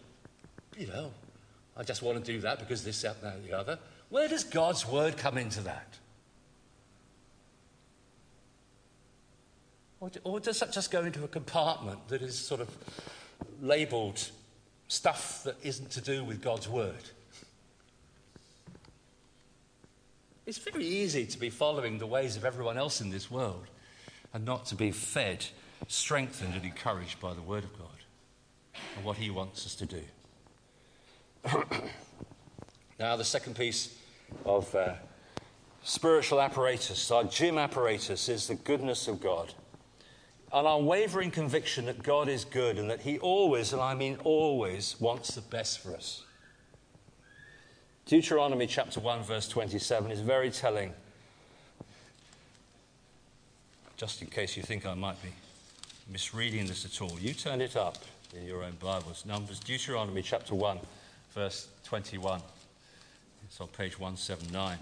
[0.78, 1.10] you know,
[1.76, 3.80] I just want to do that because this, that, and the other?
[4.08, 5.98] Where does God's word come into that?
[10.00, 12.68] Or, or does that just go into a compartment that is sort of
[13.60, 14.30] labeled
[14.88, 17.10] stuff that isn't to do with God's word.
[20.44, 23.66] It's very easy to be following the ways of everyone else in this world
[24.32, 25.44] and not to be fed,
[25.88, 27.88] strengthened, and encouraged by the word of God
[28.96, 30.02] and what he wants us to do.
[33.00, 33.98] now, the second piece
[34.44, 34.94] of uh,
[35.82, 39.52] spiritual apparatus, our gym apparatus, is the goodness of God
[40.56, 44.96] an unwavering conviction that God is good and that He always, and I mean always,
[44.98, 46.24] wants the best for us.
[48.06, 50.94] Deuteronomy chapter 1, verse 27 is very telling.
[53.98, 55.28] Just in case you think I might be
[56.10, 57.98] misreading this at all, you turn it up
[58.34, 59.26] in your own Bibles.
[59.26, 60.78] Numbers, Deuteronomy chapter 1,
[61.34, 62.40] verse 21.
[63.44, 64.78] It's on page 179.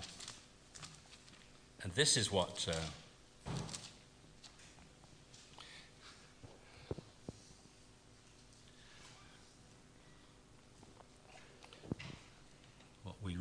[1.83, 2.65] And this is what.
[2.71, 2.75] Uh,
[13.25, 13.34] we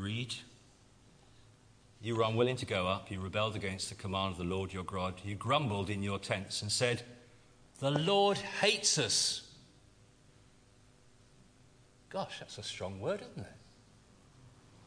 [2.01, 4.83] You were unwilling to go up, you rebelled against the command of the Lord your
[4.83, 7.01] God, you grumbled in your tents and said,
[7.79, 9.49] The Lord hates us.
[12.09, 13.53] Gosh, that's a strong word, isn't it?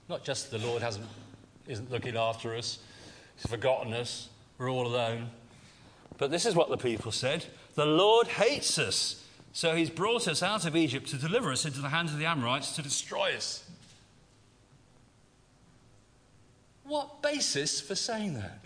[0.09, 1.07] Not just the Lord hasn't,
[1.67, 2.79] isn't looking after us,
[3.37, 5.31] he's forgotten us, we're all alone.
[6.19, 10.43] But this is what the people said The Lord hates us, so he's brought us
[10.43, 13.66] out of Egypt to deliver us into the hands of the Amorites to destroy us.
[16.87, 18.61] What basis for saying that?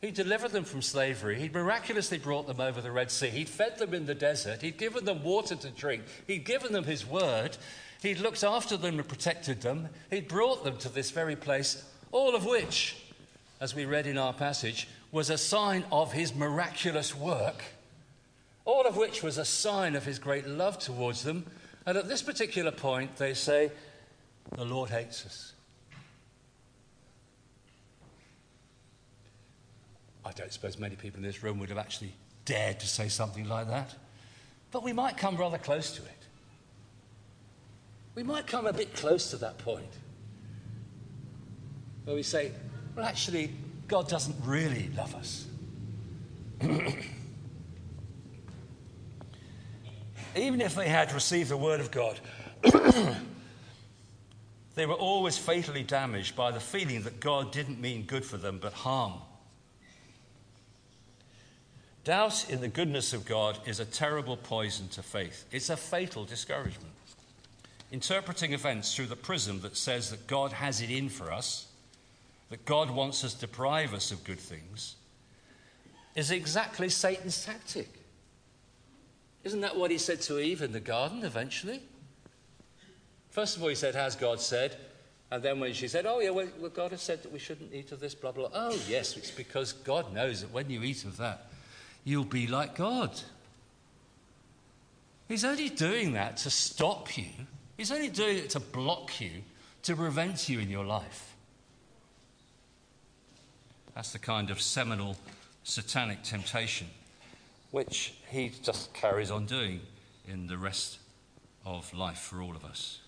[0.00, 1.40] He delivered them from slavery.
[1.40, 3.28] He'd miraculously brought them over the Red Sea.
[3.28, 4.62] He'd fed them in the desert.
[4.62, 6.02] He'd given them water to drink.
[6.26, 7.56] He'd given them his word.
[8.02, 9.88] He'd looked after them and protected them.
[10.10, 12.96] He'd brought them to this very place, all of which,
[13.60, 17.64] as we read in our passage, was a sign of his miraculous work.
[18.64, 21.44] All of which was a sign of his great love towards them.
[21.86, 23.72] And at this particular point, they say,
[24.54, 25.52] The Lord hates us.
[30.28, 32.12] I don't suppose many people in this room would have actually
[32.44, 33.94] dared to say something like that.
[34.70, 36.10] But we might come rather close to it.
[38.14, 39.88] We might come a bit close to that point
[42.04, 42.52] where we say,
[42.94, 43.52] well, actually,
[43.86, 45.46] God doesn't really love us.
[50.36, 52.20] Even if they had received the word of God,
[54.74, 58.58] they were always fatally damaged by the feeling that God didn't mean good for them
[58.60, 59.14] but harm.
[62.04, 65.44] Doubt in the goodness of God is a terrible poison to faith.
[65.52, 66.92] It's a fatal discouragement.
[67.90, 71.68] Interpreting events through the prism that says that God has it in for us,
[72.50, 74.96] that God wants us to deprive us of good things,
[76.14, 77.88] is exactly Satan's tactic.
[79.44, 81.80] Isn't that what he said to Eve in the garden eventually?
[83.30, 84.76] First of all, he said, Has God said?
[85.30, 87.92] And then when she said, Oh, yeah, well, God has said that we shouldn't eat
[87.92, 88.48] of this, blah, blah.
[88.52, 91.47] Oh, yes, it's because God knows that when you eat of that,
[92.08, 93.10] you'll be like God.
[95.28, 97.28] He's only doing that to stop you,
[97.76, 99.30] He's only doing it to block you,
[99.82, 101.34] to prevent you in your life.
[103.94, 105.16] That's the kind of seminal
[105.62, 106.88] satanic temptation
[107.70, 109.80] which he just carries on doing
[110.26, 110.98] in the rest
[111.66, 113.00] of life for all of us.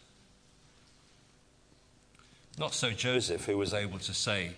[2.58, 4.52] Not so Joseph, who was able to say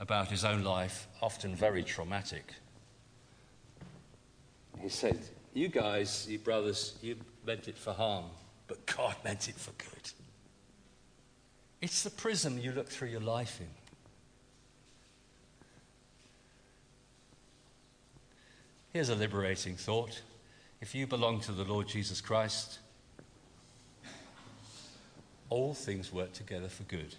[0.00, 2.54] about his own life, often very traumatic.
[4.84, 5.18] He said,
[5.54, 7.16] You guys, you brothers, you
[7.46, 8.26] meant it for harm,
[8.68, 10.10] but God meant it for good.
[11.80, 13.68] It's the prism you look through your life in.
[18.92, 20.20] Here's a liberating thought.
[20.82, 22.80] If you belong to the Lord Jesus Christ,
[25.48, 27.14] all things work together for good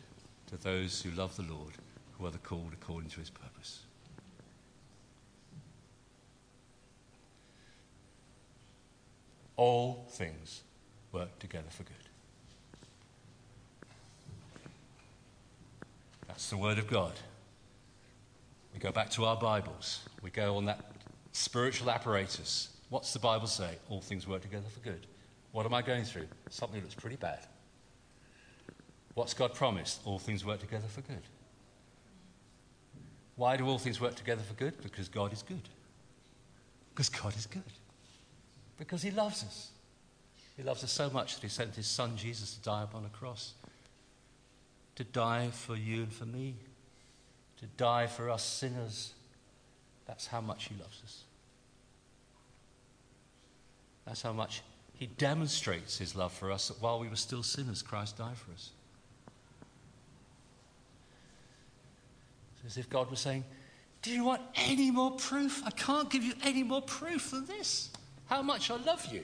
[0.51, 1.73] to those who love the Lord,
[2.19, 3.84] who are the called according to his purpose.
[9.57, 10.61] All things
[11.11, 11.95] work together for good.
[16.27, 17.13] That's the Word of God.
[18.73, 20.01] We go back to our Bibles.
[20.21, 20.79] We go on that
[21.31, 22.69] spiritual apparatus.
[22.89, 23.75] What's the Bible say?
[23.89, 25.07] All things work together for good.
[25.53, 26.27] What am I going through?
[26.49, 27.39] Something that's pretty bad.
[29.13, 30.01] What's God promised?
[30.03, 31.21] All things work together for good.
[33.37, 34.81] Why do all things work together for good?
[34.83, 35.69] Because God is good.
[36.93, 37.63] Because God is good.
[38.77, 39.69] Because He loves us.
[40.57, 43.09] He loves us so much that He sent His Son Jesus to die upon a
[43.09, 43.53] cross.
[44.95, 46.55] To die for you and for me.
[47.59, 49.13] To die for us sinners.
[50.07, 51.23] That's how much He loves us.
[54.05, 54.61] That's how much
[54.93, 58.51] He demonstrates His love for us that while we were still sinners, Christ died for
[58.51, 58.69] us.
[62.63, 63.43] It's as if God was saying,
[64.01, 65.61] Do you want any more proof?
[65.65, 67.89] I can't give you any more proof than this.
[68.27, 69.23] How much I love you.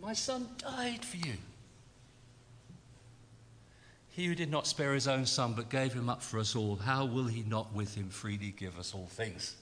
[0.00, 1.34] My son died for you.
[4.08, 6.76] He who did not spare his own son but gave him up for us all,
[6.76, 9.56] how will he not with him freely give us all things?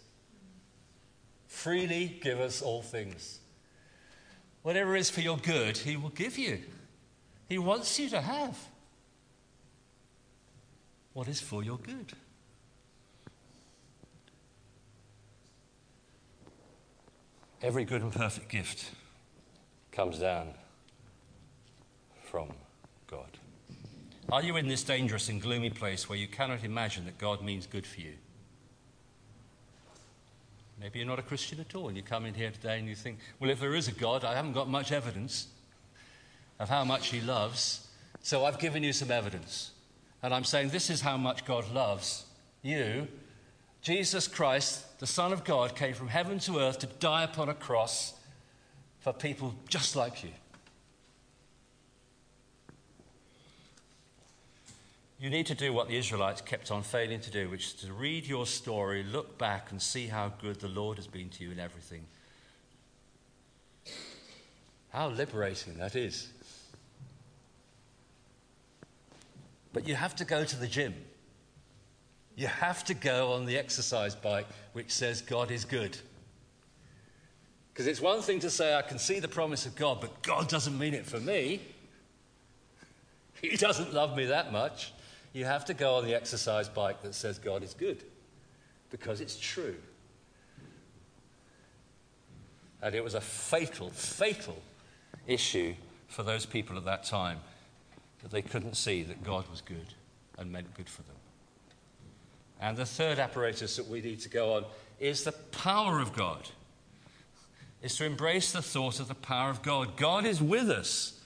[1.47, 3.41] Freely give us all things.
[4.63, 6.61] Whatever is for your good, he will give you.
[7.49, 8.59] He wants you to have
[11.13, 12.13] what is for your good.
[17.61, 18.93] Every good and perfect gift
[19.91, 20.55] comes down
[22.23, 22.53] from
[23.11, 23.27] God.
[24.31, 27.67] Are you in this dangerous and gloomy place where you cannot imagine that God means
[27.67, 28.13] good for you?
[30.81, 32.95] Maybe you're not a Christian at all, and you come in here today and you
[32.95, 35.49] think, well, if there is a God, I haven't got much evidence
[36.61, 37.89] of how much He loves,
[38.23, 39.73] so I've given you some evidence.
[40.23, 42.25] And I'm saying this is how much God loves
[42.63, 43.09] you.
[43.89, 47.55] Jesus Christ, the Son of God, came from heaven to earth to die upon a
[47.55, 48.13] cross
[49.01, 50.29] for people just like you.
[55.19, 57.95] You need to do what the Israelites kept on failing to do, which is to
[57.95, 61.51] read your story, look back, and see how good the Lord has been to you
[61.51, 62.05] in everything.
[64.91, 66.29] How liberating that is.
[69.73, 70.95] But you have to go to the gym.
[72.39, 75.99] You have to go on the exercise bike which says God is good.
[77.73, 80.49] Because it's one thing to say, I can see the promise of God, but God
[80.49, 81.61] doesn't mean it for me.
[83.43, 84.93] He doesn't love me that much.
[85.33, 88.05] You have to go on the exercise bike that says God is good
[88.91, 89.75] because it's true.
[92.81, 94.63] And it was a fatal, fatal
[95.27, 95.75] issue
[96.07, 97.41] for those people at that time
[98.23, 99.95] that they couldn't see that God was good
[100.39, 101.18] and meant good for them.
[102.61, 104.65] And the third apparatus that we need to go on
[104.99, 106.49] is the power of God.
[107.83, 109.97] Is to embrace the thought of the power of God.
[109.97, 111.21] God is with us.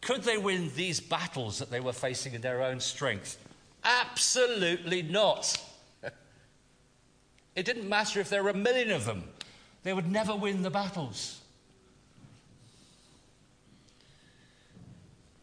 [0.00, 3.38] Could they win these battles that they were facing in their own strength?
[3.84, 5.62] Absolutely not.
[7.56, 9.22] It didn't matter if there were a million of them,
[9.84, 11.40] they would never win the battles.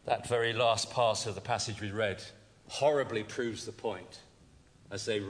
[0.04, 2.22] That very last part of the passage we read
[2.68, 4.20] horribly proves the point
[4.92, 5.22] as they,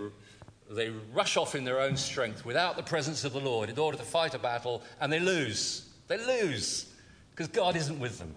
[0.70, 3.98] they rush off in their own strength without the presence of the Lord in order
[3.98, 5.90] to fight a battle, and they lose.
[6.08, 6.88] They lose
[7.32, 8.36] because God isn't with them.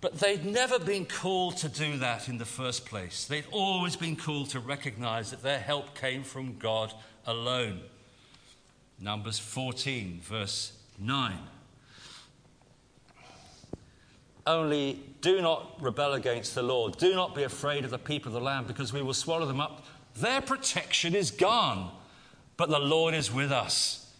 [0.00, 3.24] But they'd never been called to do that in the first place.
[3.24, 6.92] They'd always been called to recognize that their help came from God
[7.26, 7.80] alone.
[9.00, 11.38] Numbers 14, verse 9.
[14.48, 16.96] Only do not rebel against the Lord.
[16.96, 19.60] Do not be afraid of the people of the land, because we will swallow them
[19.60, 19.84] up.
[20.16, 21.92] Their protection is gone,
[22.56, 24.10] but the Lord is with us.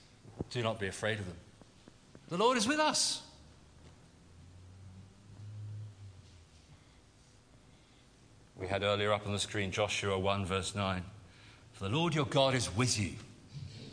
[0.50, 1.36] Do not be afraid of them.
[2.28, 3.22] The Lord is with us.
[8.54, 11.02] We had earlier up on the screen Joshua 1, verse 9.
[11.72, 13.12] For the Lord your God is with you.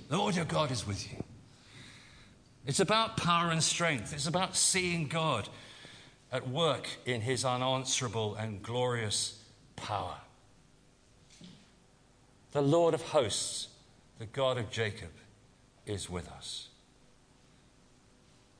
[0.09, 1.23] The Lord your God is with you.
[2.65, 4.11] It's about power and strength.
[4.11, 5.47] It's about seeing God
[6.35, 9.41] at work in his unanswerable and glorious
[9.77, 10.17] power.
[12.51, 13.69] The Lord of hosts,
[14.19, 15.11] the God of Jacob,
[15.85, 16.67] is with us.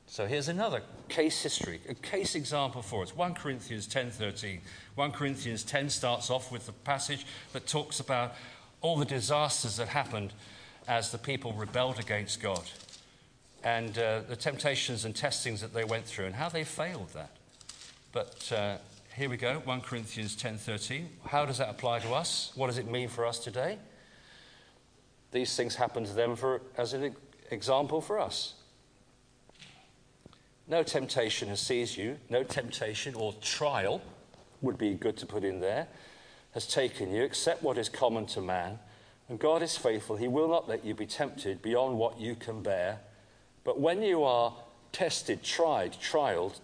[0.06, 3.14] So here's another case history, a case example for us.
[3.14, 4.62] 1 Corinthians 10:13.
[4.94, 8.34] 1 Corinthians 10 starts off with the passage that talks about
[8.80, 10.32] all the disasters that happened
[10.88, 12.62] as the people rebelled against God
[13.62, 17.35] and uh, the temptations and testings that they went through and how they failed that.
[18.16, 18.78] But uh,
[19.14, 21.04] here we go, 1 Corinthians 10:13.
[21.26, 22.50] How does that apply to us?
[22.54, 23.76] What does it mean for us today?
[25.32, 27.14] These things happen to them for, as an
[27.50, 28.54] example for us.
[30.66, 34.00] No temptation has seized you, no temptation or trial
[34.62, 35.86] would be good to put in there,
[36.54, 38.78] has taken you, except what is common to man.
[39.28, 40.16] And God is faithful.
[40.16, 43.00] He will not let you be tempted beyond what you can bear.
[43.62, 44.54] But when you are
[44.90, 46.60] tested, tried, trialed,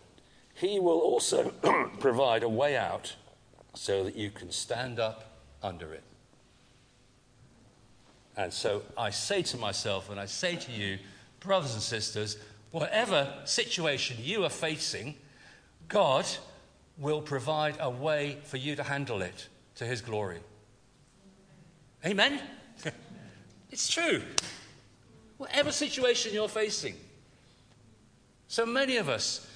[0.54, 1.50] He will also
[2.00, 3.14] provide a way out
[3.74, 6.04] so that you can stand up under it.
[8.36, 10.98] And so I say to myself, and I say to you,
[11.40, 12.38] brothers and sisters,
[12.70, 15.16] whatever situation you are facing,
[15.88, 16.26] God
[16.98, 20.38] will provide a way for you to handle it to His glory.
[22.04, 22.40] Amen?
[23.70, 24.22] it's true.
[25.36, 26.94] Whatever situation you're facing.
[28.48, 29.46] So many of us,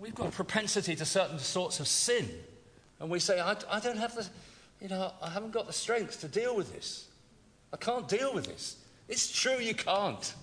[0.00, 2.28] we've got a propensity to certain sorts of sin.
[3.00, 4.26] And we say, I, I don't have the,
[4.80, 7.08] you know, I haven't got the strength to deal with this.
[7.72, 8.76] I can't deal with this.
[9.08, 10.34] It's true, you can't.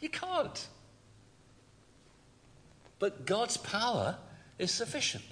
[0.00, 0.66] You can't.
[2.98, 4.16] But God's power
[4.58, 5.24] is sufficient.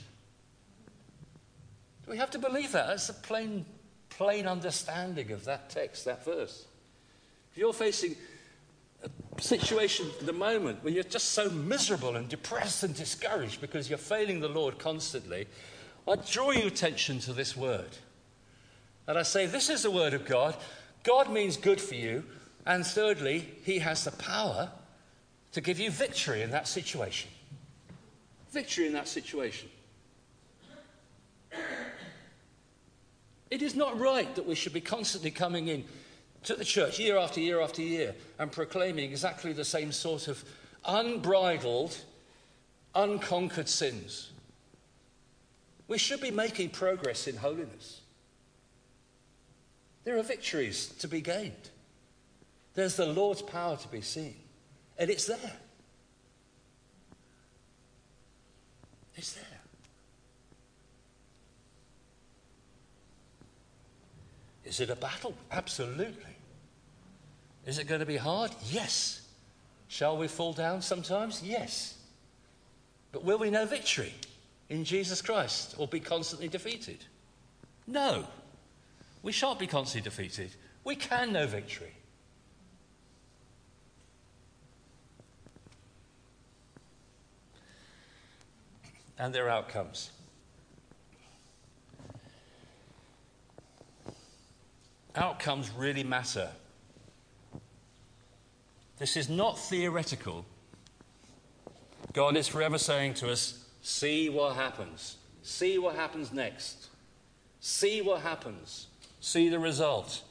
[2.04, 2.86] Do we have to believe that.
[2.86, 3.64] That's a plain,
[4.10, 6.64] plain understanding of that text, that verse.
[7.50, 8.16] If you're facing
[9.38, 13.98] situation at the moment where you're just so miserable and depressed and discouraged because you're
[13.98, 15.46] failing the Lord constantly,
[16.08, 17.98] I draw your attention to this word.
[19.06, 20.56] And I say, This is the word of God.
[21.02, 22.24] God means good for you.
[22.64, 24.70] And thirdly, He has the power
[25.52, 27.30] to give you victory in that situation.
[28.50, 29.68] Victory in that situation.
[33.50, 35.84] It is not right that we should be constantly coming in
[36.46, 40.44] to the church year after year after year and proclaiming exactly the same sort of
[40.86, 41.96] unbridled,
[42.94, 44.30] unconquered sins.
[45.88, 48.00] We should be making progress in holiness.
[50.04, 51.70] There are victories to be gained.
[52.74, 54.36] There's the Lord's power to be seen.
[54.98, 55.52] And it's there.
[59.16, 59.44] It's there.
[64.64, 65.34] Is it a battle?
[65.50, 66.35] Absolutely.
[67.66, 68.52] Is it going to be hard?
[68.70, 69.22] Yes.
[69.88, 71.42] Shall we fall down sometimes?
[71.42, 71.98] Yes.
[73.10, 74.14] But will we know victory
[74.68, 77.04] in Jesus Christ or be constantly defeated?
[77.86, 78.26] No.
[79.22, 80.50] We shan't be constantly defeated.
[80.84, 81.92] We can know victory.
[89.18, 90.10] And their outcomes.
[95.16, 96.50] Outcomes really matter.
[98.98, 100.44] This is not theoretical.
[102.12, 105.16] God is forever saying to us, see what happens.
[105.42, 106.88] See what happens next.
[107.60, 108.86] See what happens
[109.26, 110.22] see the result.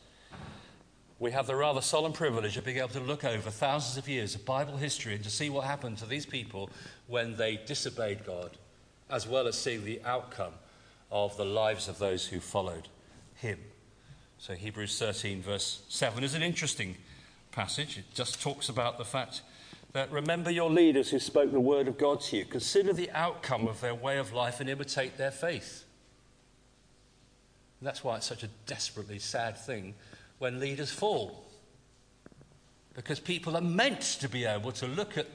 [1.19, 4.35] We have the rather solemn privilege of being able to look over thousands of years
[4.35, 6.69] of Bible history and to see what happened to these people
[7.07, 8.51] when they disobeyed God,
[9.09, 10.53] as well as seeing the outcome
[11.11, 12.87] of the lives of those who followed
[13.35, 13.59] Him.
[14.37, 16.95] So, Hebrews 13, verse 7 is an interesting
[17.55, 17.97] passage.
[17.97, 19.41] It just talks about the fact
[19.93, 22.45] that remember your leaders who spoke the word of God to you.
[22.45, 25.85] Consider the outcome of their way of life and imitate their faith.
[27.79, 29.93] And that's why it's such a desperately sad thing
[30.37, 31.45] when leaders fall.
[32.93, 35.27] Because people are meant to be able to look at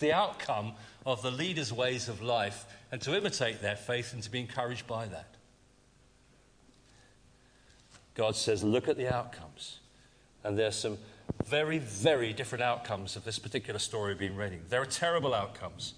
[0.00, 0.72] the outcome
[1.06, 4.86] of the leader's ways of life and to imitate their faith and to be encouraged
[4.88, 5.36] by that.
[8.14, 9.78] God says, look at the outcomes.
[10.42, 10.98] And there's some
[11.50, 14.62] very, very different outcomes of this particular story being reading.
[14.68, 15.94] There are terrible outcomes.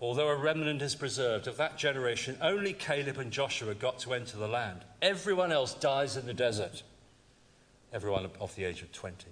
[0.00, 4.38] Although a remnant is preserved of that generation, only Caleb and Joshua got to enter
[4.38, 4.80] the land.
[5.02, 6.82] Everyone else dies in the desert.
[7.92, 9.26] Everyone of the age of 20.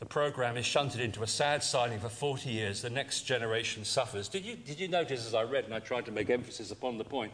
[0.00, 2.82] The program is shunted into a sad siding for 40 years.
[2.82, 4.28] The next generation suffers.
[4.28, 6.98] Did you, did you notice as I read, and I tried to make emphasis upon
[6.98, 7.32] the point,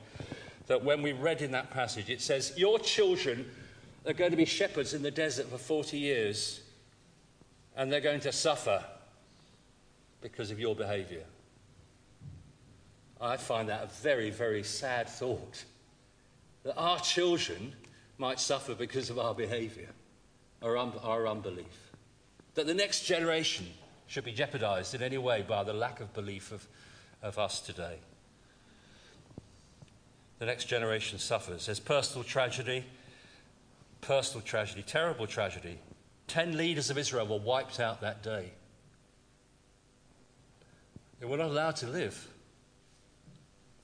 [0.67, 3.47] that when we read in that passage, it says, Your children
[4.05, 6.62] They're going to be shepherds in the desert for 40 years,
[7.77, 8.85] and they're going to suffer
[10.21, 11.25] because of your behavior.
[13.21, 15.65] I find that a very, very sad thought
[16.65, 17.73] that our children
[18.19, 19.89] might suffer because of our behavior,
[20.63, 21.91] our, un- our unbelief.
[22.55, 23.67] That the next generation
[24.07, 26.67] should be jeopardized in any way by the lack of belief of,
[27.23, 27.99] of us today.
[30.39, 31.67] The next generation suffers.
[31.67, 32.85] There's personal tragedy,
[34.01, 35.79] personal tragedy, terrible tragedy.
[36.33, 38.53] Ten leaders of Israel were wiped out that day.
[41.21, 42.27] They were not allowed to live.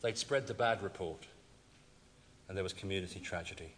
[0.01, 1.27] They'd spread the bad report,
[2.49, 3.75] and there was community tragedy.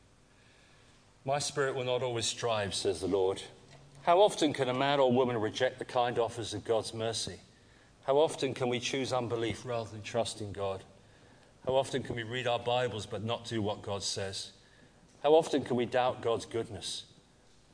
[1.25, 3.43] My spirit will not always strive, says the Lord.
[4.03, 7.41] How often can a man or woman reject the kind offers of God's mercy?
[8.05, 10.85] How often can we choose unbelief rather than trust in God?
[11.67, 14.53] How often can we read our Bibles but not do what God says?
[15.25, 17.07] How often can we doubt God's goodness?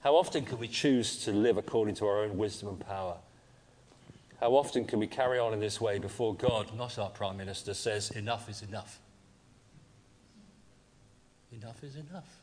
[0.06, 3.16] How often can we choose to live according to our own wisdom and power?
[4.40, 7.74] How often can we carry on in this way before God, not our Prime Minister,
[7.74, 9.00] says, enough is enough?
[11.50, 12.38] Enough is enough.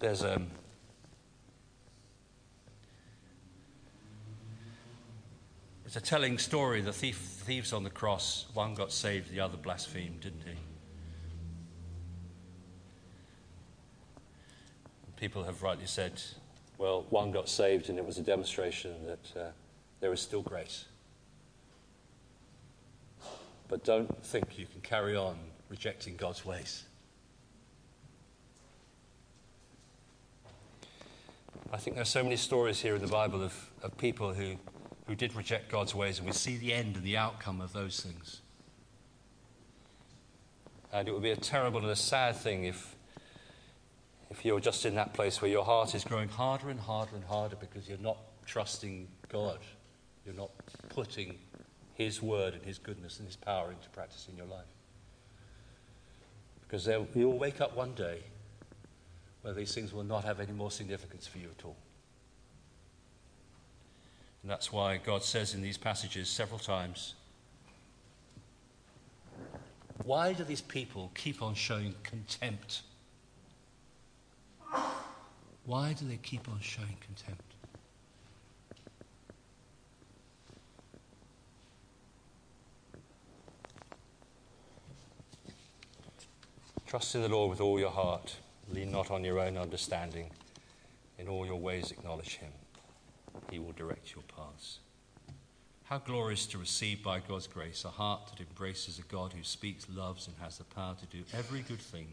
[0.00, 0.48] There's um,
[5.96, 6.82] it's a telling story.
[6.82, 10.56] The thief, thieves on the cross, one got saved, the other blasphemed, didn't he?
[15.16, 16.20] People have rightly said,
[16.76, 19.50] well, one got saved, and it was a demonstration that uh,
[20.00, 20.84] there is still grace.
[23.66, 25.38] But don't think you can carry on
[25.70, 26.84] rejecting God's ways.
[31.72, 34.56] I think there are so many stories here in the Bible of, of people who,
[35.06, 38.00] who did reject God's ways, and we see the end and the outcome of those
[38.00, 38.40] things.
[40.92, 42.96] And it would be a terrible and a sad thing if,
[44.30, 47.24] if you're just in that place where your heart is growing harder and harder and
[47.24, 49.58] harder because you're not trusting God.
[50.24, 50.50] You're not
[50.88, 51.38] putting
[51.94, 54.64] His word and His goodness and His power into practice in your life.
[56.62, 58.22] Because you'll wake up one day
[59.42, 61.76] where these things will not have any more significance for you at all.
[64.46, 67.14] And that's why God says in these passages several times
[70.04, 72.82] why do these people keep on showing contempt?
[75.64, 77.42] Why do they keep on showing contempt?
[86.86, 88.36] Trust in the Lord with all your heart.
[88.72, 90.30] Lean not on your own understanding.
[91.18, 92.52] In all your ways, acknowledge him.
[93.50, 94.78] He will direct your paths.
[95.84, 99.86] How glorious to receive by God's grace a heart that embraces a God who speaks,
[99.88, 102.08] loves, and has the power to do every good thing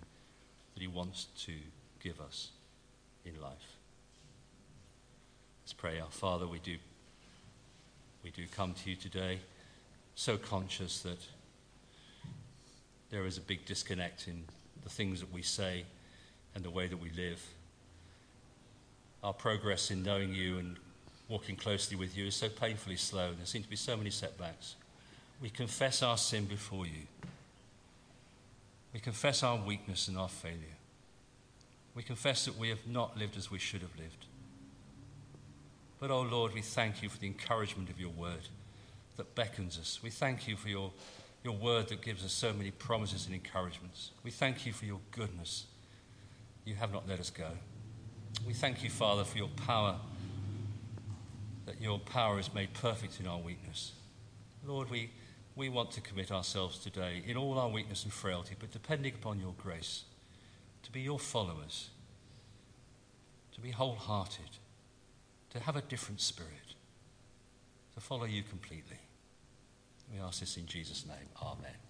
[0.73, 1.53] that he wants to
[1.99, 2.51] give us
[3.25, 3.77] in life.
[5.63, 5.99] Let's pray.
[5.99, 6.75] Our Father, we do,
[8.23, 9.39] we do come to you today
[10.15, 11.19] so conscious that
[13.09, 14.43] there is a big disconnect in
[14.83, 15.85] the things that we say
[16.53, 17.43] and the way that we live.
[19.23, 20.77] Our progress in knowing you and
[21.33, 24.11] walking closely with you is so painfully slow, and there seem to be so many
[24.11, 24.75] setbacks.
[25.41, 27.07] We confess our sin before you.
[28.93, 30.77] We confess our weakness and our failure.
[31.95, 34.27] We confess that we have not lived as we should have lived.
[35.99, 38.47] But, oh Lord, we thank you for the encouragement of your word
[39.17, 40.01] that beckons us.
[40.03, 40.91] We thank you for your,
[41.43, 44.11] your word that gives us so many promises and encouragements.
[44.23, 45.65] We thank you for your goodness
[46.63, 47.49] you have not let us go.
[48.45, 49.95] We thank you, Father, for your power,
[51.65, 53.93] that your power is made perfect in our weakness.
[54.65, 55.09] Lord, we,
[55.55, 59.39] we want to commit ourselves today in all our weakness and frailty, but depending upon
[59.39, 60.03] your grace,
[60.83, 61.89] to be your followers,
[63.53, 64.57] to be wholehearted,
[65.51, 66.75] to have a different spirit,
[67.93, 68.97] to follow you completely.
[70.11, 71.29] We ask this in Jesus' name.
[71.41, 71.82] Amen.